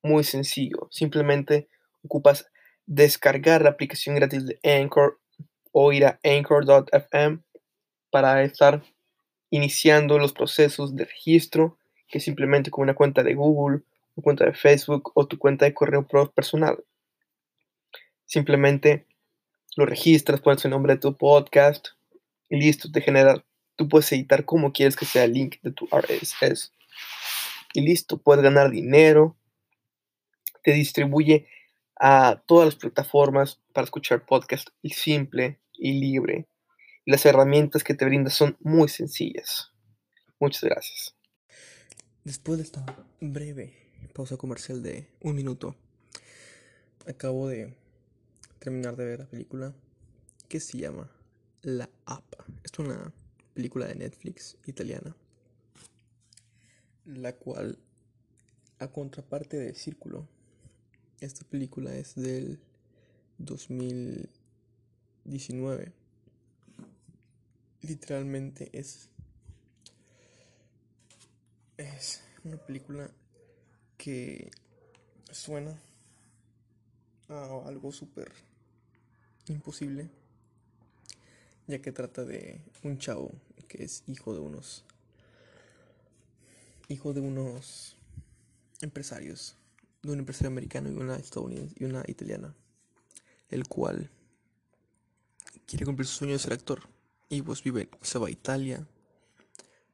Muy 0.02 0.26
sencillo. 0.26 0.90
Simplemente 0.92 1.70
ocupas 2.04 2.52
descargar 2.86 3.62
la 3.62 3.70
aplicación 3.70 4.16
gratis 4.16 4.46
de 4.46 4.60
Anchor 4.64 5.22
o 5.72 5.94
ir 5.94 6.06
a 6.06 6.20
anchor.fm 6.22 7.40
para 8.12 8.44
estar 8.44 8.84
iniciando 9.54 10.18
los 10.18 10.34
procesos 10.34 10.96
de 10.96 11.06
registro 11.06 11.78
que 12.08 12.20
simplemente 12.20 12.72
con 12.72 12.82
una 12.82 12.96
cuenta 12.96 13.22
de 13.22 13.36
Google 13.36 13.84
tu 14.16 14.22
cuenta 14.24 14.46
de 14.46 14.54
Facebook 14.54 15.12
o 15.14 15.28
tu 15.28 15.38
cuenta 15.38 15.66
de 15.66 15.76
correo 15.76 16.08
personal. 16.34 16.84
Simplemente 18.26 19.06
lo 19.76 19.86
registras, 19.86 20.42
pones 20.42 20.66
el 20.66 20.72
nombre 20.72 20.96
de 20.96 21.00
tu 21.00 21.16
podcast 21.16 21.90
y 22.50 22.58
listo, 22.58 22.92
te 22.92 23.02
genera. 23.02 23.46
Tú 23.76 23.88
puedes 23.88 24.12
editar 24.12 24.44
como 24.44 24.74
quieres 24.74 24.96
que 24.96 25.06
sea 25.06 25.26
el 25.26 25.34
link 25.34 25.58
de 25.62 25.72
tu 25.72 25.88
RSS. 25.92 26.72
Y 27.76 27.82
listo, 27.82 28.18
puedes 28.18 28.44
ganar 28.44 28.72
dinero. 28.72 29.36
Te 30.64 30.74
distribuye 30.74 31.48
a 32.00 32.42
todas 32.48 32.66
las 32.66 32.76
plataformas 32.76 33.60
para 33.72 33.86
escuchar 33.86 34.26
podcast 34.26 34.70
simple 34.84 35.60
y 35.74 35.94
libre. 35.94 36.48
Las 37.06 37.26
herramientas 37.26 37.84
que 37.84 37.94
te 37.94 38.06
brinda 38.06 38.30
son 38.30 38.56
muy 38.62 38.88
sencillas. 38.88 39.74
Muchas 40.40 40.64
gracias. 40.64 41.14
Después 42.24 42.58
de 42.58 42.64
esta 42.64 42.86
breve 43.20 43.74
pausa 44.14 44.38
comercial 44.38 44.82
de 44.82 45.10
un 45.20 45.36
minuto. 45.36 45.76
Acabo 47.06 47.50
de 47.50 47.76
terminar 48.60 48.96
de 48.96 49.06
ver 49.06 49.20
la 49.20 49.26
película 49.26 49.74
que 50.48 50.62
se 50.62 50.78
llama 50.78 51.12
La 51.62 51.90
App. 52.06 52.24
Es 52.64 52.72
una 52.80 53.12
película 53.54 53.86
de 53.88 53.96
Netflix 53.96 54.56
italiana, 54.66 55.14
la 57.06 57.36
cual, 57.36 57.80
a 58.80 58.88
contraparte 58.88 59.58
de 59.58 59.76
Círculo, 59.76 60.30
esta 61.20 61.44
película 61.50 61.94
es 61.96 62.16
del 62.16 62.62
2019. 63.40 66.03
Literalmente 67.84 68.70
es 68.72 69.10
es 71.76 72.22
una 72.46 72.56
película 72.56 73.12
que 73.98 74.50
suena 75.32 75.78
a 77.28 77.64
algo 77.66 77.92
súper 77.92 78.32
imposible, 79.48 80.10
ya 81.68 81.82
que 81.82 81.92
trata 81.92 82.24
de 82.24 82.62
un 82.84 83.00
chavo 83.00 83.34
que 83.68 83.84
es 83.84 84.04
hijo 84.08 84.34
de 84.34 84.40
unos 84.40 84.86
hijo 86.88 87.14
de 87.14 87.20
unos 87.20 87.98
empresarios, 88.80 89.58
de 90.04 90.12
un 90.14 90.20
empresario 90.20 90.50
americano 90.50 90.90
y 90.90 90.96
una 90.96 91.18
estadounidense 91.18 91.76
y 91.78 91.84
una 91.84 92.04
italiana, 92.08 92.56
el 93.50 93.68
cual 93.68 94.10
quiere 95.66 95.86
cumplir 95.86 96.08
su 96.08 96.20
sueño 96.20 96.34
de 96.34 96.40
ser 96.40 96.54
actor 96.54 96.93
y 97.34 97.42
pues 97.42 97.64
vive, 97.64 97.90
se 98.02 98.20
va 98.20 98.28
a 98.28 98.32
Italia, 98.32 98.88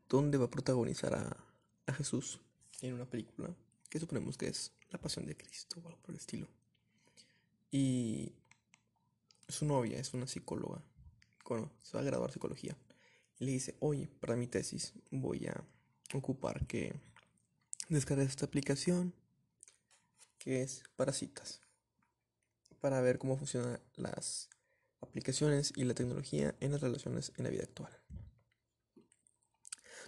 donde 0.09 0.37
va 0.37 0.45
a 0.45 0.51
protagonizar 0.51 1.13
a, 1.15 1.45
Jesús 1.93 2.39
en 2.81 2.93
una 2.93 3.09
película 3.09 3.49
que 3.89 3.99
suponemos 3.99 4.37
que 4.37 4.47
es 4.47 4.71
la 4.91 4.99
pasión 4.99 5.25
de 5.25 5.35
Cristo 5.35 5.81
o 5.81 5.87
algo 5.87 5.99
por 6.01 6.11
el 6.11 6.17
estilo. 6.17 6.47
Y 7.71 8.33
su 9.47 9.65
novia 9.65 9.97
es 9.97 10.13
una 10.13 10.27
psicóloga, 10.27 10.83
bueno, 11.45 11.71
se 11.81 11.97
va 11.97 12.01
a 12.01 12.05
graduar 12.05 12.31
psicología. 12.31 12.77
Y 13.39 13.45
le 13.45 13.51
dice, 13.53 13.75
oye, 13.79 14.07
para 14.19 14.35
mi 14.35 14.45
tesis 14.45 14.93
voy 15.09 15.47
a 15.47 15.63
ocupar 16.13 16.67
que 16.67 16.93
descargues 17.87 18.27
esta 18.27 18.45
aplicación 18.45 19.15
que 20.37 20.61
es 20.61 20.83
para 20.95 21.11
citas, 21.11 21.61
para 22.81 23.01
ver 23.01 23.17
cómo 23.17 23.35
funcionan 23.35 23.79
las 23.95 24.49
aplicaciones 25.01 25.73
y 25.75 25.83
la 25.83 25.93
tecnología 25.93 26.55
en 26.59 26.71
las 26.71 26.81
relaciones 26.81 27.31
en 27.37 27.43
la 27.45 27.49
vida 27.49 27.63
actual. 27.63 27.91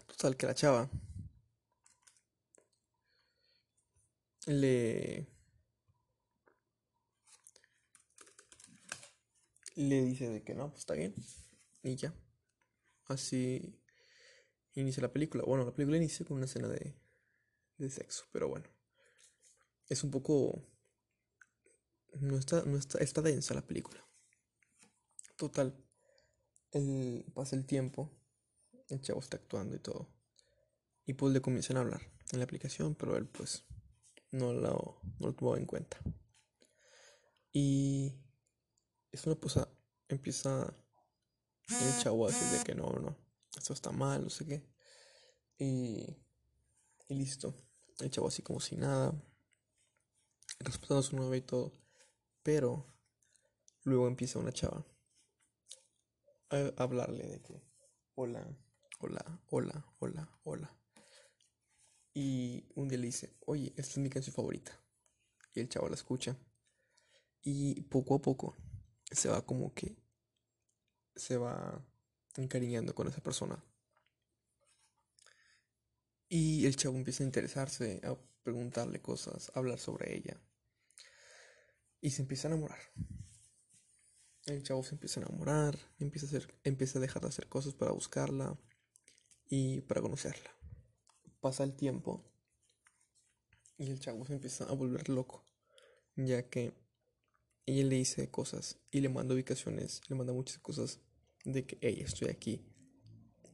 Total 0.07 0.37
que 0.37 0.45
la 0.45 0.55
chava 0.55 0.89
le 4.47 5.27
le 9.75 10.01
dice 10.03 10.29
de 10.29 10.43
que 10.43 10.53
no, 10.53 10.69
pues 10.69 10.81
está 10.81 10.93
bien 10.93 11.15
y 11.83 11.95
ya. 11.95 12.13
Así 13.05 13.79
inicia 14.73 15.01
la 15.01 15.11
película. 15.11 15.43
Bueno, 15.45 15.65
la 15.65 15.73
película 15.73 15.97
inicia 15.97 16.25
con 16.25 16.37
una 16.37 16.45
escena 16.45 16.67
de, 16.67 16.95
de 17.77 17.89
sexo, 17.89 18.25
pero 18.31 18.47
bueno. 18.47 18.65
Es 19.89 20.03
un 20.03 20.11
poco 20.11 20.65
no 22.19 22.37
está 22.37 22.63
no 22.65 22.77
está 22.77 22.99
está 22.99 23.21
densa 23.21 23.53
la 23.53 23.65
película. 23.65 24.05
Total. 25.41 25.73
El, 26.71 27.25
pasa 27.33 27.55
el 27.55 27.65
tiempo, 27.65 28.11
el 28.89 29.01
chavo 29.01 29.21
está 29.21 29.37
actuando 29.37 29.75
y 29.75 29.79
todo. 29.79 30.07
Y 31.07 31.13
pues 31.13 31.33
le 31.33 31.41
comienzan 31.41 31.77
a 31.77 31.79
hablar 31.79 31.99
en 32.31 32.37
la 32.37 32.45
aplicación, 32.45 32.93
pero 32.93 33.17
él 33.17 33.25
pues 33.25 33.65
no 34.29 34.53
lo, 34.53 35.01
no 35.17 35.33
tomaba 35.33 35.57
en 35.57 35.65
cuenta. 35.65 35.97
Y 37.51 38.13
es 39.11 39.25
una 39.25 39.35
cosa, 39.35 39.67
empieza 40.09 40.77
el 41.67 42.03
chavo 42.03 42.27
a 42.27 42.31
decir 42.31 42.59
de 42.59 42.63
que 42.63 42.75
no, 42.75 42.91
no, 42.91 43.17
esto 43.57 43.73
está 43.73 43.91
mal, 43.91 44.21
no 44.21 44.29
sé 44.29 44.45
qué. 44.45 44.63
Y, 45.57 46.05
y 47.07 47.15
listo. 47.15 47.55
El 47.99 48.11
chavo 48.11 48.27
así 48.27 48.43
como 48.43 48.59
si 48.59 48.75
nada, 48.75 49.19
respetando 50.59 51.01
su 51.01 51.15
novia 51.15 51.39
y 51.39 51.41
todo. 51.41 51.73
Pero 52.43 52.85
luego 53.85 54.07
empieza 54.07 54.37
una 54.37 54.51
chava 54.51 54.85
hablarle 56.77 57.27
de 57.27 57.41
que, 57.41 57.63
hola, 58.15 58.45
hola, 58.99 59.41
hola, 59.49 59.85
hola, 59.99 60.39
hola. 60.43 60.77
Y 62.13 62.65
un 62.75 62.89
día 62.89 62.97
le 62.97 63.05
dice, 63.05 63.37
oye, 63.45 63.73
esta 63.77 63.91
es 63.91 63.97
mi 63.97 64.09
canción 64.09 64.35
favorita. 64.35 64.77
Y 65.53 65.61
el 65.61 65.69
chavo 65.69 65.87
la 65.87 65.95
escucha. 65.95 66.37
Y 67.41 67.81
poco 67.83 68.15
a 68.15 68.21
poco 68.21 68.55
se 69.09 69.29
va 69.29 69.45
como 69.45 69.73
que 69.73 69.97
se 71.15 71.37
va 71.37 71.85
encariñando 72.35 72.93
con 72.93 73.07
esa 73.07 73.21
persona. 73.21 73.63
Y 76.27 76.65
el 76.65 76.75
chavo 76.75 76.97
empieza 76.97 77.23
a 77.23 77.27
interesarse, 77.27 78.01
a 78.03 78.15
preguntarle 78.43 79.01
cosas, 79.01 79.51
a 79.53 79.59
hablar 79.59 79.79
sobre 79.79 80.15
ella. 80.15 80.39
Y 82.01 82.11
se 82.11 82.21
empieza 82.21 82.47
a 82.47 82.51
enamorar. 82.51 82.79
El 84.51 84.63
chavo 84.63 84.83
se 84.83 84.95
empieza 84.95 85.21
a 85.21 85.23
enamorar, 85.23 85.79
empieza 85.97 86.25
a, 86.25 86.29
hacer, 86.29 86.53
empieza 86.65 86.99
a 86.99 87.01
dejar 87.01 87.21
de 87.21 87.29
hacer 87.29 87.47
cosas 87.47 87.73
para 87.73 87.91
buscarla 87.93 88.59
y 89.47 89.79
para 89.81 90.01
conocerla. 90.01 90.51
Pasa 91.39 91.63
el 91.63 91.73
tiempo 91.73 92.29
y 93.77 93.89
el 93.89 93.99
chavo 94.01 94.25
se 94.25 94.33
empieza 94.33 94.65
a 94.65 94.73
volver 94.73 95.07
loco, 95.07 95.45
ya 96.17 96.49
que 96.49 96.73
ella 97.65 97.85
le 97.85 97.95
dice 97.95 98.29
cosas 98.29 98.77
y 98.91 98.99
le 98.99 99.07
manda 99.07 99.33
ubicaciones, 99.33 100.01
le 100.09 100.17
manda 100.17 100.33
muchas 100.33 100.57
cosas 100.57 100.99
de 101.45 101.65
que, 101.65 101.77
hey, 101.79 102.01
estoy 102.05 102.27
aquí. 102.27 102.61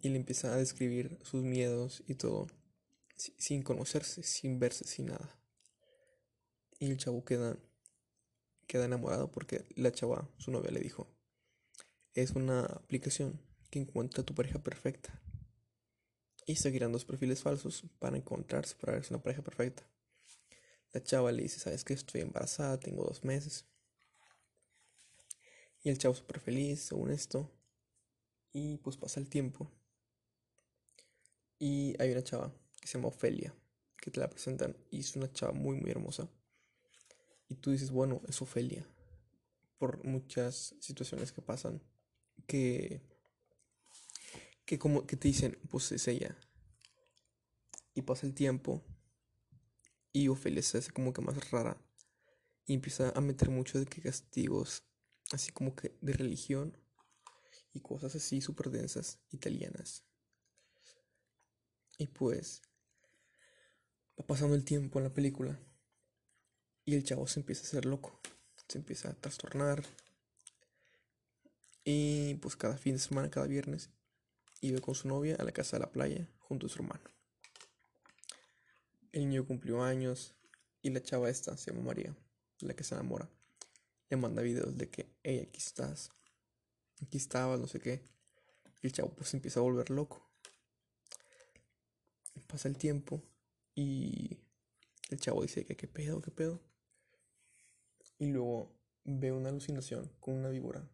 Y 0.02 0.10
le 0.10 0.18
empieza 0.18 0.52
a 0.52 0.58
describir 0.58 1.20
sus 1.22 1.44
miedos 1.44 2.04
y 2.08 2.16
todo, 2.16 2.48
sin 3.16 3.62
conocerse, 3.62 4.24
sin 4.24 4.58
verse, 4.58 4.86
sin 4.86 5.08
nada. 5.08 5.40
Y 6.80 6.90
el 6.90 6.98
chavo 6.98 7.24
queda, 7.24 7.56
queda 8.68 8.86
enamorado 8.86 9.32
porque 9.32 9.66
la 9.76 9.92
chava, 9.92 10.30
su 10.38 10.52
novia, 10.52 10.72
le 10.72 10.82
dijo, 10.82 11.08
es 12.14 12.32
una 12.32 12.66
aplicación 12.66 13.42
que 13.70 13.80
encuentra 13.80 14.24
tu 14.24 14.36
pareja 14.36 14.60
perfecta. 14.60 15.22
Y 16.46 16.56
seguirán 16.56 16.92
dos 16.92 17.06
perfiles 17.06 17.42
falsos 17.42 17.84
para 18.00 18.18
encontrarse, 18.18 18.76
para 18.76 18.94
verse 18.94 19.14
una 19.14 19.22
pareja 19.22 19.42
perfecta. 19.42 19.84
La 20.94 21.04
chava 21.04 21.32
le 21.32 21.44
dice, 21.44 21.60
sabes 21.60 21.84
que 21.84 21.94
estoy 21.94 22.22
embarazada, 22.22 22.80
tengo 22.80 23.04
dos 23.04 23.24
meses. 23.24 23.66
Y 25.84 25.90
el 25.90 25.98
chavo 25.98 26.16
súper 26.16 26.40
feliz, 26.40 26.82
según 26.82 27.12
esto. 27.12 27.52
Y 28.54 28.78
pues 28.78 28.98
pasa 28.98 29.20
el 29.20 29.30
tiempo. 29.30 29.70
Y 31.60 32.02
hay 32.02 32.12
una 32.12 32.24
chava 32.24 32.54
que 32.80 32.88
se 32.88 32.98
llama 32.98 33.10
Ofelia, 33.10 33.54
que 33.98 34.12
te 34.12 34.20
la 34.20 34.30
presentan. 34.30 34.76
Y 34.90 35.00
es 35.00 35.16
una 35.16 35.32
chava 35.32 35.52
muy, 35.52 35.78
muy 35.78 35.92
hermosa. 35.92 36.30
Y 37.50 37.56
tú 37.56 37.72
dices, 37.72 37.92
bueno, 37.92 38.22
es 38.28 38.42
Ofelia. 38.42 38.86
Por 39.78 40.04
muchas 40.06 40.76
situaciones 40.80 41.32
que 41.32 41.42
pasan. 41.42 41.82
Que, 42.46 43.02
que 44.66 44.78
como 44.78 45.06
que 45.06 45.16
te 45.16 45.28
dicen, 45.28 45.58
pues 45.70 45.92
es 45.92 46.08
ella. 46.08 46.38
Y 47.94 48.02
pasa 48.02 48.28
el 48.28 48.34
tiempo. 48.34 48.84
Y 50.12 50.28
Ofelia 50.28 50.62
se 50.62 50.80
hace 50.80 50.92
como 50.92 51.14
que 51.14 51.22
más 51.22 51.50
rara. 51.52 51.78
Y 52.66 52.74
empieza 52.74 53.12
a 53.16 53.22
meter 53.22 53.50
mucho 53.50 53.80
de 53.80 53.86
que 53.86 54.02
castigos. 54.02 54.84
Así 55.32 55.52
como 55.52 55.76
que 55.76 55.98
de 56.02 56.14
religión. 56.14 56.78
Y 57.74 57.80
cosas 57.80 58.16
así 58.16 58.42
súper 58.42 58.72
densas, 58.72 59.20
italianas. 59.32 60.04
Y 61.98 62.08
pues 62.08 62.62
va 64.20 64.26
pasando 64.26 64.56
el 64.56 64.64
tiempo 64.64 65.00
en 65.00 65.06
la 65.06 65.14
película 65.14 65.60
y 66.88 66.96
el 66.96 67.04
chavo 67.04 67.28
se 67.28 67.42
empieza 67.42 67.64
a 67.64 67.66
hacer 67.66 67.86
loco, 67.86 68.18
se 68.70 68.78
empieza 68.78 69.10
a 69.10 69.14
trastornar. 69.14 69.84
Y 71.84 72.36
pues 72.36 72.56
cada 72.56 72.78
fin 72.78 72.94
de 72.94 73.00
semana, 73.00 73.30
cada 73.30 73.46
viernes, 73.46 73.90
iba 74.62 74.80
con 74.80 74.96
su 74.96 75.10
novia 75.10 75.36
a 75.36 75.44
la 75.44 75.52
casa 75.52 75.76
de 75.76 75.82
la 75.82 75.92
playa 75.92 76.26
junto 76.40 76.66
a 76.66 76.70
su 76.70 76.82
hermano. 76.82 77.04
El 79.12 79.28
niño 79.28 79.46
cumplió 79.46 79.84
años 79.84 80.34
y 80.82 80.90
la 80.90 81.04
chava 81.04 81.30
esta 81.30 81.58
se 81.58 81.72
llama 81.72 81.84
María, 81.84 82.16
la 82.62 82.74
que 82.74 82.86
se 82.86 82.96
enamora. 82.96 83.30
Le 84.10 84.16
manda 84.16 84.42
videos 84.42 84.78
de 84.78 84.90
que, 84.90 85.14
hey, 85.24 85.46
aquí 85.46 85.58
estás, 85.58 86.10
aquí 87.02 87.18
estabas, 87.18 87.60
no 87.60 87.68
sé 87.68 87.82
qué. 87.82 88.02
Y 88.82 88.88
el 88.88 88.94
chavo 88.94 89.10
pues 89.10 89.32
se 89.32 89.36
empieza 89.36 89.60
a 89.60 89.64
volver 89.64 89.90
loco. 89.90 90.26
Pasa 92.48 92.70
el 92.70 92.78
tiempo 92.78 93.22
y 93.76 94.38
el 95.10 95.20
chavo 95.20 95.42
dice 95.42 95.66
que 95.66 95.76
qué 95.76 95.90
pedo, 95.90 96.22
qué 96.22 96.32
pedo. 96.32 96.62
Y 98.18 98.28
luego 98.28 98.76
ve 99.04 99.32
una 99.32 99.50
alucinación 99.50 100.12
con 100.20 100.36
una 100.36 100.50
víbora. 100.50 100.90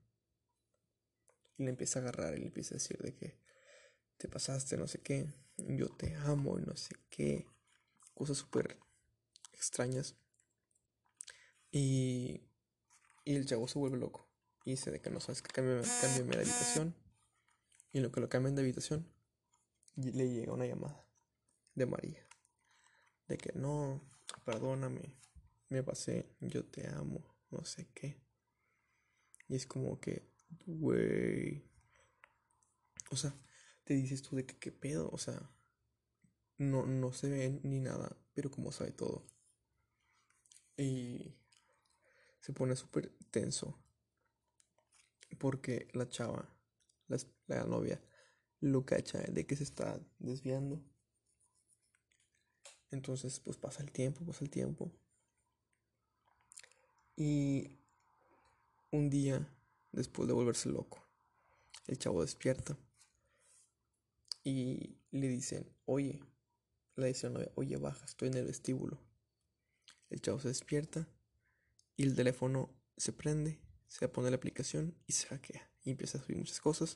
Y 1.57 1.63
le 1.63 1.69
empieza 1.69 1.99
a 1.99 2.01
agarrar 2.01 2.35
y 2.35 2.39
le 2.39 2.47
empieza 2.47 2.75
a 2.75 2.77
decir 2.77 2.97
de 2.97 3.15
que 3.15 3.39
te 4.17 4.27
pasaste, 4.27 4.77
no 4.77 4.87
sé 4.87 4.99
qué, 4.99 5.27
yo 5.57 5.89
te 5.89 6.15
amo 6.15 6.57
no 6.59 6.75
sé 6.75 6.95
qué. 7.09 7.47
Cosas 8.13 8.37
súper 8.37 8.77
extrañas. 9.53 10.15
Y, 11.71 12.41
y 13.25 13.35
el 13.35 13.45
chavo 13.45 13.67
se 13.67 13.79
vuelve 13.79 13.97
loco. 13.97 14.29
Y 14.65 14.71
dice 14.71 14.91
de 14.91 15.01
que 15.01 15.09
no 15.09 15.19
sabes 15.19 15.41
que 15.41 15.51
cámbiame, 15.51 15.83
cámbiame 16.01 16.35
de 16.35 16.41
habitación. 16.43 16.95
Y 17.91 17.99
lo 17.99 18.11
que 18.11 18.21
lo 18.21 18.29
cambian 18.29 18.55
de 18.55 18.61
habitación, 18.61 19.07
le 19.95 20.29
llega 20.29 20.53
una 20.53 20.65
llamada 20.65 21.05
de 21.75 21.85
María. 21.85 22.27
De 23.27 23.37
que 23.37 23.51
no, 23.53 24.01
perdóname, 24.45 25.15
me 25.69 25.83
pasé, 25.83 26.35
yo 26.39 26.65
te 26.65 26.87
amo, 26.87 27.23
no 27.51 27.65
sé 27.65 27.89
qué. 27.93 28.21
Y 29.47 29.55
es 29.55 29.65
como 29.67 29.99
que, 29.99 30.27
güey. 30.65 31.63
O 33.11 33.15
sea, 33.15 33.33
te 33.83 33.93
dices 33.93 34.21
tú 34.21 34.35
de 34.35 34.45
que 34.45 34.57
qué 34.57 34.71
pedo, 34.71 35.09
o 35.11 35.17
sea, 35.17 35.49
no, 36.57 36.85
no 36.85 37.11
se 37.13 37.29
ve 37.29 37.59
ni 37.63 37.79
nada, 37.79 38.15
pero 38.33 38.49
como 38.49 38.71
sabe 38.71 38.91
todo. 38.91 39.25
Y 40.77 41.35
se 42.39 42.53
pone 42.53 42.75
súper 42.75 43.11
tenso. 43.31 43.79
Porque 45.39 45.87
la 45.93 46.07
chava, 46.07 46.47
la, 47.07 47.17
la 47.47 47.65
novia, 47.65 48.01
lo 48.59 48.85
cacha 48.85 49.19
de 49.19 49.45
que 49.45 49.55
se 49.55 49.63
está 49.63 49.99
desviando. 50.19 50.83
Entonces, 52.91 53.39
pues 53.39 53.57
pasa 53.57 53.81
el 53.83 53.91
tiempo, 53.91 54.25
pasa 54.25 54.43
el 54.43 54.49
tiempo. 54.49 54.91
Y 57.15 57.77
un 58.91 59.09
día, 59.09 59.47
después 59.91 60.27
de 60.27 60.33
volverse 60.33 60.69
loco, 60.69 61.03
el 61.87 61.97
chavo 61.99 62.21
despierta 62.21 62.77
y 64.43 64.97
le 65.11 65.27
dicen, 65.27 65.69
oye, 65.85 66.19
le 66.95 67.07
dicen, 67.07 67.37
oye, 67.55 67.77
baja, 67.77 68.03
estoy 68.05 68.29
en 68.29 68.35
el 68.35 68.45
vestíbulo. 68.45 68.99
El 70.09 70.21
chavo 70.21 70.39
se 70.39 70.47
despierta 70.49 71.07
y 71.95 72.03
el 72.03 72.15
teléfono 72.15 72.69
se 72.97 73.13
prende, 73.13 73.59
se 73.87 74.07
pone 74.07 74.29
la 74.29 74.37
aplicación 74.37 74.95
y 75.07 75.13
se 75.13 75.27
hackea. 75.27 75.69
Y 75.83 75.91
empieza 75.91 76.17
a 76.17 76.21
subir 76.21 76.37
muchas 76.37 76.61
cosas. 76.61 76.95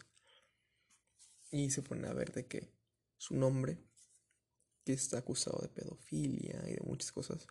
Y 1.52 1.72
se 1.72 1.82
pone 1.82 2.08
a 2.08 2.14
ver 2.14 2.34
de 2.34 2.46
que 2.46 2.70
su 3.18 3.36
nombre, 3.36 3.78
que 4.84 4.94
está 4.94 5.20
acusado 5.20 5.60
de 5.62 5.70
pedofilia 5.70 6.62
y 6.68 6.74
de 6.74 6.82
muchas 6.84 7.12
cosas, 7.12 7.48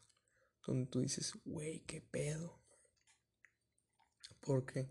donde 0.66 0.86
tú 0.86 1.00
dices, 1.00 1.34
güey, 1.44 1.80
qué 1.80 2.00
pedo. 2.00 2.62
Porque 4.40 4.88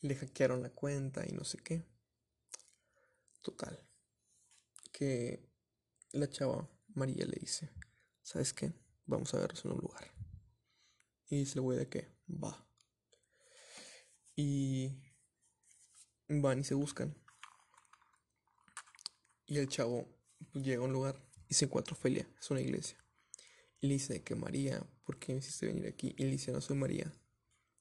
le 0.00 0.14
hackearon 0.16 0.62
la 0.62 0.70
cuenta 0.70 1.24
y 1.26 1.32
no 1.32 1.44
sé 1.44 1.58
qué. 1.58 1.84
Total. 3.40 3.78
Que 4.92 5.48
la 6.12 6.28
chava 6.28 6.68
María 6.88 7.24
le 7.24 7.38
dice, 7.40 7.70
¿sabes 8.22 8.52
qué? 8.52 8.72
Vamos 9.06 9.32
a 9.34 9.38
vernos 9.38 9.64
en 9.64 9.72
un 9.72 9.78
lugar. 9.78 10.12
Y 11.28 11.38
dice 11.38 11.58
el 11.58 11.62
güey 11.62 11.78
de 11.78 11.88
qué, 11.88 12.14
va. 12.28 12.68
Y 14.36 15.02
van 16.28 16.60
y 16.60 16.64
se 16.64 16.74
buscan. 16.74 17.16
Y 19.46 19.58
el 19.58 19.68
chavo 19.68 20.06
llega 20.52 20.82
a 20.82 20.84
un 20.84 20.92
lugar 20.92 21.22
y 21.48 21.54
se 21.54 21.66
encuentra 21.66 21.94
Ofelia, 21.94 22.28
es 22.38 22.50
una 22.50 22.60
iglesia. 22.60 23.01
Y 23.82 23.88
le 23.88 23.94
dice 23.94 24.22
que 24.22 24.36
María, 24.36 24.80
¿por 25.02 25.18
qué 25.18 25.32
me 25.32 25.40
hiciste 25.40 25.66
venir 25.66 25.88
aquí? 25.88 26.14
Y 26.16 26.22
le 26.22 26.30
dice, 26.30 26.52
no 26.52 26.60
soy 26.60 26.76
María, 26.76 27.12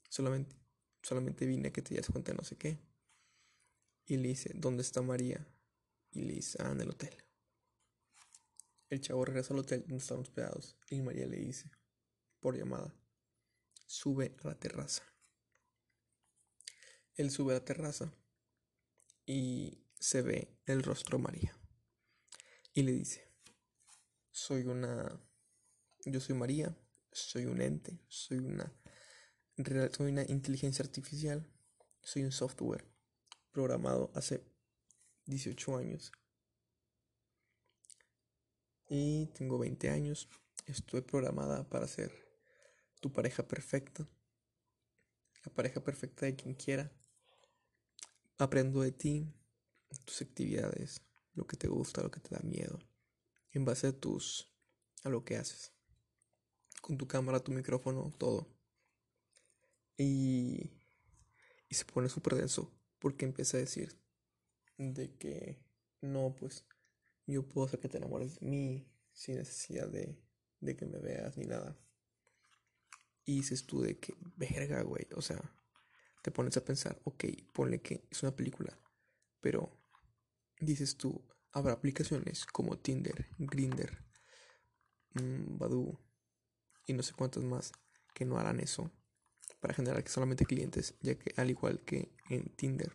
solamente, 0.09 0.55
solamente 1.03 1.45
vine 1.45 1.67
a 1.67 1.71
que 1.71 1.83
te 1.83 1.93
das 1.93 2.09
cuenta 2.09 2.31
de 2.31 2.37
no 2.39 2.43
sé 2.43 2.57
qué. 2.57 2.79
Y 4.07 4.17
le 4.17 4.29
dice, 4.29 4.49
¿dónde 4.55 4.81
está 4.81 5.03
María? 5.03 5.47
Y 6.09 6.23
le 6.23 6.33
dice, 6.33 6.57
ah, 6.59 6.71
en 6.71 6.81
el 6.81 6.89
hotel. 6.89 7.15
El 8.89 8.99
chavo 8.99 9.23
regresa 9.25 9.53
al 9.53 9.59
hotel 9.59 9.81
donde 9.81 9.97
estaban 9.97 10.23
hospedados 10.23 10.75
y 10.89 11.01
María 11.01 11.27
le 11.27 11.37
dice, 11.37 11.69
por 12.39 12.57
llamada. 12.57 12.91
Sube 13.85 14.35
a 14.43 14.47
la 14.47 14.59
terraza. 14.59 15.03
Él 17.13 17.29
sube 17.29 17.53
a 17.53 17.59
la 17.59 17.65
terraza 17.65 18.11
y 19.27 19.85
se 19.99 20.23
ve 20.23 20.57
el 20.65 20.81
rostro 20.81 21.19
de 21.19 21.23
María. 21.25 21.55
Y 22.73 22.81
le 22.81 22.93
dice, 22.93 23.31
soy 24.31 24.63
una... 24.63 25.21
Yo 26.05 26.19
soy 26.19 26.35
María, 26.35 26.75
soy 27.11 27.45
un 27.45 27.61
ente, 27.61 27.99
soy 28.07 28.39
una... 28.39 28.73
Soy 29.91 30.11
una 30.11 30.23
inteligencia 30.23 30.83
artificial, 30.83 31.45
soy 32.01 32.23
un 32.23 32.31
software 32.31 32.83
programado 33.51 34.11
hace 34.15 34.43
18 35.25 35.77
años. 35.77 36.11
Y 38.89 39.27
tengo 39.37 39.59
20 39.59 39.89
años. 39.89 40.27
Estoy 40.65 41.01
programada 41.01 41.69
para 41.69 41.87
ser 41.87 42.11
tu 42.99 43.13
pareja 43.13 43.47
perfecta. 43.47 44.07
La 45.45 45.53
pareja 45.53 45.83
perfecta 45.83 46.25
de 46.25 46.35
quien 46.35 46.55
quiera. 46.55 46.91
Aprendo 48.37 48.81
de 48.81 48.91
ti, 48.91 49.31
tus 50.05 50.21
actividades, 50.21 51.01
lo 51.33 51.45
que 51.45 51.57
te 51.57 51.67
gusta, 51.67 52.01
lo 52.01 52.09
que 52.09 52.19
te 52.19 52.33
da 52.33 52.41
miedo. 52.41 52.79
En 53.51 53.65
base 53.65 53.87
a 53.87 53.93
tus 53.93 54.51
a 55.03 55.09
lo 55.09 55.23
que 55.23 55.37
haces. 55.37 55.73
Con 56.81 56.97
tu 56.97 57.07
cámara, 57.07 57.39
tu 57.39 57.51
micrófono, 57.51 58.11
todo. 58.17 58.47
Y, 59.97 60.71
y 61.69 61.75
se 61.75 61.85
pone 61.85 62.09
súper 62.09 62.35
denso 62.35 62.71
porque 62.99 63.25
empieza 63.25 63.57
a 63.57 63.61
decir 63.61 63.97
de 64.77 65.15
que 65.17 65.63
no, 66.01 66.35
pues 66.35 66.65
yo 67.27 67.47
puedo 67.47 67.67
hacer 67.67 67.79
que 67.79 67.89
te 67.89 67.97
enamores 67.97 68.39
de 68.39 68.47
mí 68.47 68.91
sin 69.13 69.35
necesidad 69.35 69.87
de, 69.87 70.19
de 70.59 70.75
que 70.75 70.85
me 70.85 70.99
veas 70.99 71.37
ni 71.37 71.45
nada. 71.45 71.77
Y 73.25 73.37
dices 73.37 73.65
tú 73.65 73.81
de 73.81 73.99
que, 73.99 74.15
verga, 74.35 74.81
güey, 74.81 75.07
o 75.15 75.21
sea, 75.21 75.39
te 76.23 76.31
pones 76.31 76.57
a 76.57 76.65
pensar, 76.65 76.99
ok, 77.03 77.25
ponle 77.53 77.81
que 77.81 78.07
es 78.09 78.23
una 78.23 78.35
película, 78.35 78.77
pero 79.39 79.71
dices 80.59 80.97
tú, 80.97 81.23
habrá 81.51 81.73
aplicaciones 81.73 82.45
como 82.45 82.79
Tinder, 82.79 83.27
Grinder, 83.37 84.03
mmm, 85.13 85.57
Badoo 85.57 85.99
y 86.91 86.93
no 86.93 87.03
sé 87.03 87.13
cuántas 87.13 87.43
más 87.43 87.71
que 88.13 88.25
no 88.25 88.37
harán 88.37 88.59
eso 88.59 88.91
para 89.61 89.73
generar 89.73 90.07
solamente 90.07 90.45
clientes, 90.45 90.95
ya 91.01 91.17
que 91.17 91.33
al 91.37 91.49
igual 91.49 91.79
que 91.85 92.11
en 92.29 92.49
Tinder, 92.55 92.93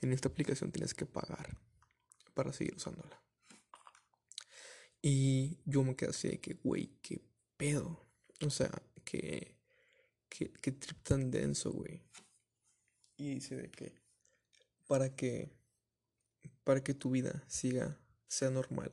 en 0.00 0.12
esta 0.12 0.28
aplicación 0.28 0.70
tienes 0.70 0.94
que 0.94 1.06
pagar 1.06 1.58
para 2.34 2.52
seguir 2.52 2.76
usándola. 2.76 3.20
Y 5.02 5.58
yo 5.64 5.82
me 5.82 5.96
quedé 5.96 6.10
así 6.10 6.28
de 6.28 6.40
que, 6.40 6.54
güey, 6.54 6.98
qué 7.02 7.20
pedo. 7.56 8.06
O 8.44 8.50
sea, 8.50 8.70
que, 9.04 9.56
que, 10.28 10.52
que 10.52 10.72
trip 10.72 11.02
tan 11.02 11.30
denso, 11.30 11.72
güey. 11.72 12.02
Y 13.16 13.34
dice 13.34 13.56
de 13.56 13.70
que 13.70 13.94
para 14.86 15.16
que 15.16 15.50
para 16.62 16.82
que 16.82 16.94
tu 16.94 17.10
vida 17.10 17.44
siga 17.48 17.98
sea 18.28 18.50
normal 18.50 18.92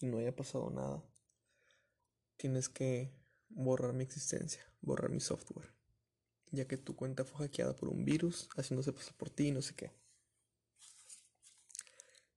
y 0.00 0.06
no 0.06 0.18
haya 0.18 0.34
pasado 0.34 0.70
nada, 0.70 1.02
tienes 2.36 2.68
que 2.68 3.12
borrar 3.48 3.92
mi 3.92 4.04
existencia, 4.04 4.64
borrar 4.80 5.10
mi 5.10 5.20
software, 5.20 5.72
ya 6.50 6.66
que 6.66 6.76
tu 6.76 6.94
cuenta 6.96 7.24
fue 7.24 7.46
hackeada 7.46 7.74
por 7.74 7.88
un 7.88 8.04
virus, 8.04 8.48
haciéndose 8.56 8.92
pasar 8.92 9.14
por 9.14 9.30
ti 9.30 9.48
y 9.48 9.52
no 9.52 9.62
sé 9.62 9.74
qué. 9.74 9.92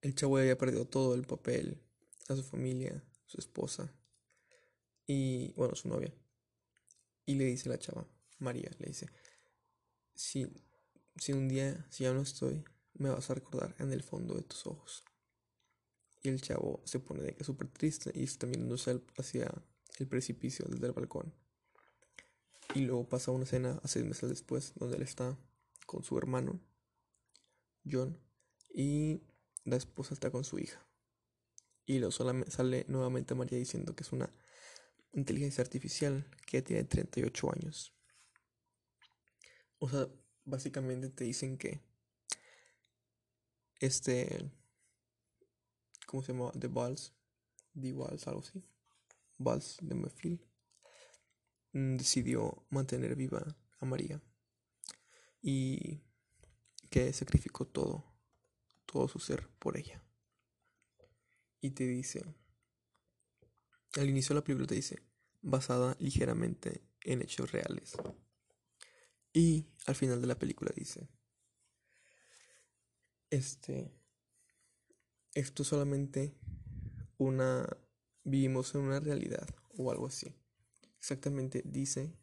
El 0.01 0.15
chavo 0.15 0.37
había 0.37 0.57
perdido 0.57 0.85
todo 0.85 1.13
el 1.15 1.25
papel, 1.25 1.81
a 2.29 2.35
su 2.35 2.43
familia, 2.43 3.03
su 3.25 3.39
esposa 3.39 3.91
y, 5.05 5.51
bueno, 5.53 5.75
su 5.75 5.89
novia. 5.89 6.13
Y 7.25 7.35
le 7.35 7.45
dice 7.45 7.69
la 7.69 7.77
chava, 7.77 8.07
María, 8.37 8.71
le 8.79 8.87
dice, 8.87 9.09
si, 10.15 10.47
si 11.15 11.33
un 11.33 11.49
día, 11.49 11.85
si 11.89 12.03
ya 12.03 12.13
no 12.13 12.21
estoy, 12.21 12.63
me 12.93 13.09
vas 13.09 13.29
a 13.29 13.33
recordar 13.33 13.75
en 13.79 13.91
el 13.91 14.03
fondo 14.03 14.35
de 14.35 14.43
tus 14.43 14.65
ojos. 14.67 15.03
Y 16.21 16.29
el 16.29 16.41
chavo 16.41 16.81
se 16.85 16.99
pone 16.99 17.23
de 17.23 17.35
que 17.35 17.43
súper 17.43 17.69
triste 17.69 18.11
y 18.13 18.23
está 18.23 18.45
mirándose 18.45 19.01
hacia 19.17 19.51
el 19.99 20.07
precipicio 20.07 20.65
desde 20.69 20.87
el 20.87 20.93
balcón. 20.93 21.33
Y 22.75 22.81
luego 22.81 23.07
pasa 23.07 23.31
una 23.31 23.45
escena 23.45 23.79
a 23.83 23.87
seis 23.87 24.05
meses 24.05 24.29
después, 24.29 24.73
donde 24.75 24.97
él 24.97 25.03
está 25.03 25.37
con 25.85 26.03
su 26.03 26.17
hermano, 26.17 26.59
John, 27.89 28.19
y 28.69 29.23
la 29.63 29.75
esposa 29.75 30.13
está 30.13 30.29
con 30.31 30.43
su 30.43 30.59
hija. 30.59 30.85
Y 31.85 31.97
luego 31.97 32.11
sale 32.11 32.85
nuevamente 32.87 33.33
María 33.33 33.57
diciendo 33.57 33.95
que 33.95 34.03
es 34.03 34.11
una 34.11 34.31
inteligencia 35.13 35.63
artificial 35.63 36.29
que 36.45 36.61
tiene 36.61 36.83
38 36.83 37.51
años. 37.51 37.95
O 39.79 39.89
sea, 39.89 40.07
básicamente 40.45 41.09
te 41.09 41.23
dicen 41.23 41.57
que 41.57 41.81
este, 43.79 44.51
¿cómo 46.05 46.21
se 46.21 46.33
llama? 46.33 46.51
The 46.51 46.67
Balls, 46.67 47.13
The 47.79 47.93
Balls, 47.93 48.27
algo 48.27 48.41
así, 48.41 48.63
Balls 49.39 49.77
de 49.81 49.95
Mefil, 49.95 50.45
mm, 51.73 51.97
decidió 51.97 52.65
mantener 52.69 53.15
viva 53.15 53.43
a 53.79 53.85
María 53.85 54.21
y 55.41 56.01
que 56.89 57.11
sacrificó 57.13 57.65
todo, 57.65 58.05
todo 58.85 59.07
su 59.07 59.19
ser 59.19 59.47
por 59.59 59.77
ella. 59.77 60.03
Y 61.61 61.71
te 61.71 61.85
dice, 61.87 62.23
al 63.97 64.09
inicio 64.09 64.33
de 64.33 64.41
la 64.41 64.43
película 64.43 64.67
te 64.67 64.75
dice, 64.75 65.01
basada 65.41 65.95
ligeramente 65.99 66.83
en 67.01 67.21
hechos 67.21 67.51
reales. 67.51 67.97
Y 69.33 69.67
al 69.85 69.95
final 69.95 70.21
de 70.21 70.27
la 70.27 70.37
película 70.37 70.71
dice, 70.75 71.07
este, 73.29 73.91
esto 75.33 75.63
solamente 75.63 76.35
una, 77.17 77.67
vivimos 78.29 78.75
en 78.75 78.81
una 78.81 78.99
realidad 78.99 79.47
o 79.77 79.91
algo 79.91 80.07
así. 80.07 80.33
Exactamente 80.97 81.61
dice 81.65 82.13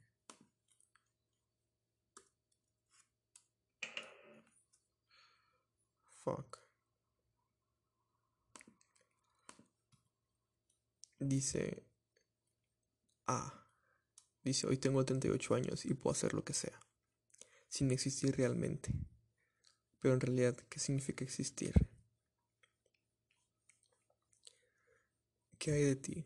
fuck. 6.23 6.59
Dice 11.19 11.83
ah, 13.27 13.67
dice 14.45 14.67
hoy 14.67 14.77
tengo 14.77 15.05
38 15.05 15.55
años 15.55 15.85
y 15.87 15.95
puedo 15.95 16.13
hacer 16.13 16.35
lo 16.35 16.45
que 16.45 16.53
sea, 16.53 16.79
sin 17.69 17.91
existir 17.91 18.37
realmente. 18.37 18.93
Pero 20.01 20.15
en 20.15 20.21
realidad, 20.21 20.57
¿qué 20.69 20.79
significa 20.79 21.25
existir? 21.25 21.73
¿Qué 25.67 25.73
hay 25.73 25.83
de 25.83 25.97
ti? 25.97 26.25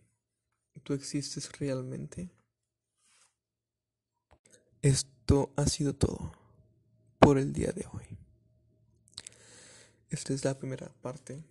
¿Tú 0.83 0.93
existes 0.93 1.51
realmente? 1.59 2.29
Esto 4.83 5.51
ha 5.57 5.67
sido 5.67 5.95
todo 5.95 6.35
por 7.19 7.39
el 7.39 7.55
día 7.55 7.73
de 7.73 7.87
hoy. 7.91 8.19
Esta 10.11 10.35
es 10.35 10.45
la 10.45 10.59
primera 10.59 10.93
parte, 11.01 11.43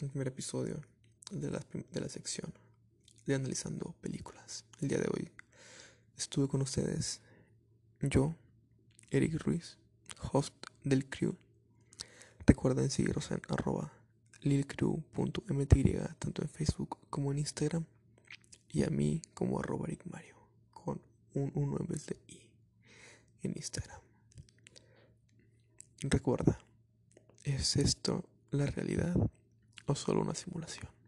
el 0.00 0.08
primer 0.08 0.26
episodio 0.26 0.80
de 1.30 1.48
la, 1.52 1.64
de 1.92 2.00
la 2.00 2.08
sección 2.08 2.52
de 3.24 3.36
analizando 3.36 3.94
películas. 4.00 4.64
El 4.80 4.88
día 4.88 4.98
de 4.98 5.08
hoy 5.14 5.30
estuve 6.18 6.48
con 6.48 6.60
ustedes 6.60 7.20
yo, 8.00 8.34
Eric 9.12 9.40
Ruiz, 9.44 9.78
host 10.32 10.54
del 10.82 11.08
crew. 11.08 11.36
Recuerden 12.44 12.90
seguirnos 12.90 13.30
en 13.30 13.40
arroba 13.48 14.01
lilcrew.mty 14.42 15.96
tanto 16.18 16.42
en 16.42 16.48
Facebook 16.48 16.98
como 17.10 17.32
en 17.32 17.38
Instagram 17.38 17.84
y 18.70 18.84
a 18.84 18.90
mí 18.90 19.22
como 19.34 19.60
arroba 19.60 19.86
Mario 20.10 20.36
con 20.72 21.00
un 21.34 21.52
1 21.54 21.76
en 21.80 21.86
vez 21.86 22.06
de 22.06 22.16
i 22.28 22.40
en 23.42 23.52
Instagram. 23.56 24.00
Recuerda, 26.00 26.58
¿es 27.44 27.76
esto 27.76 28.24
la 28.50 28.66
realidad 28.66 29.14
o 29.86 29.94
solo 29.94 30.22
una 30.22 30.34
simulación? 30.34 31.01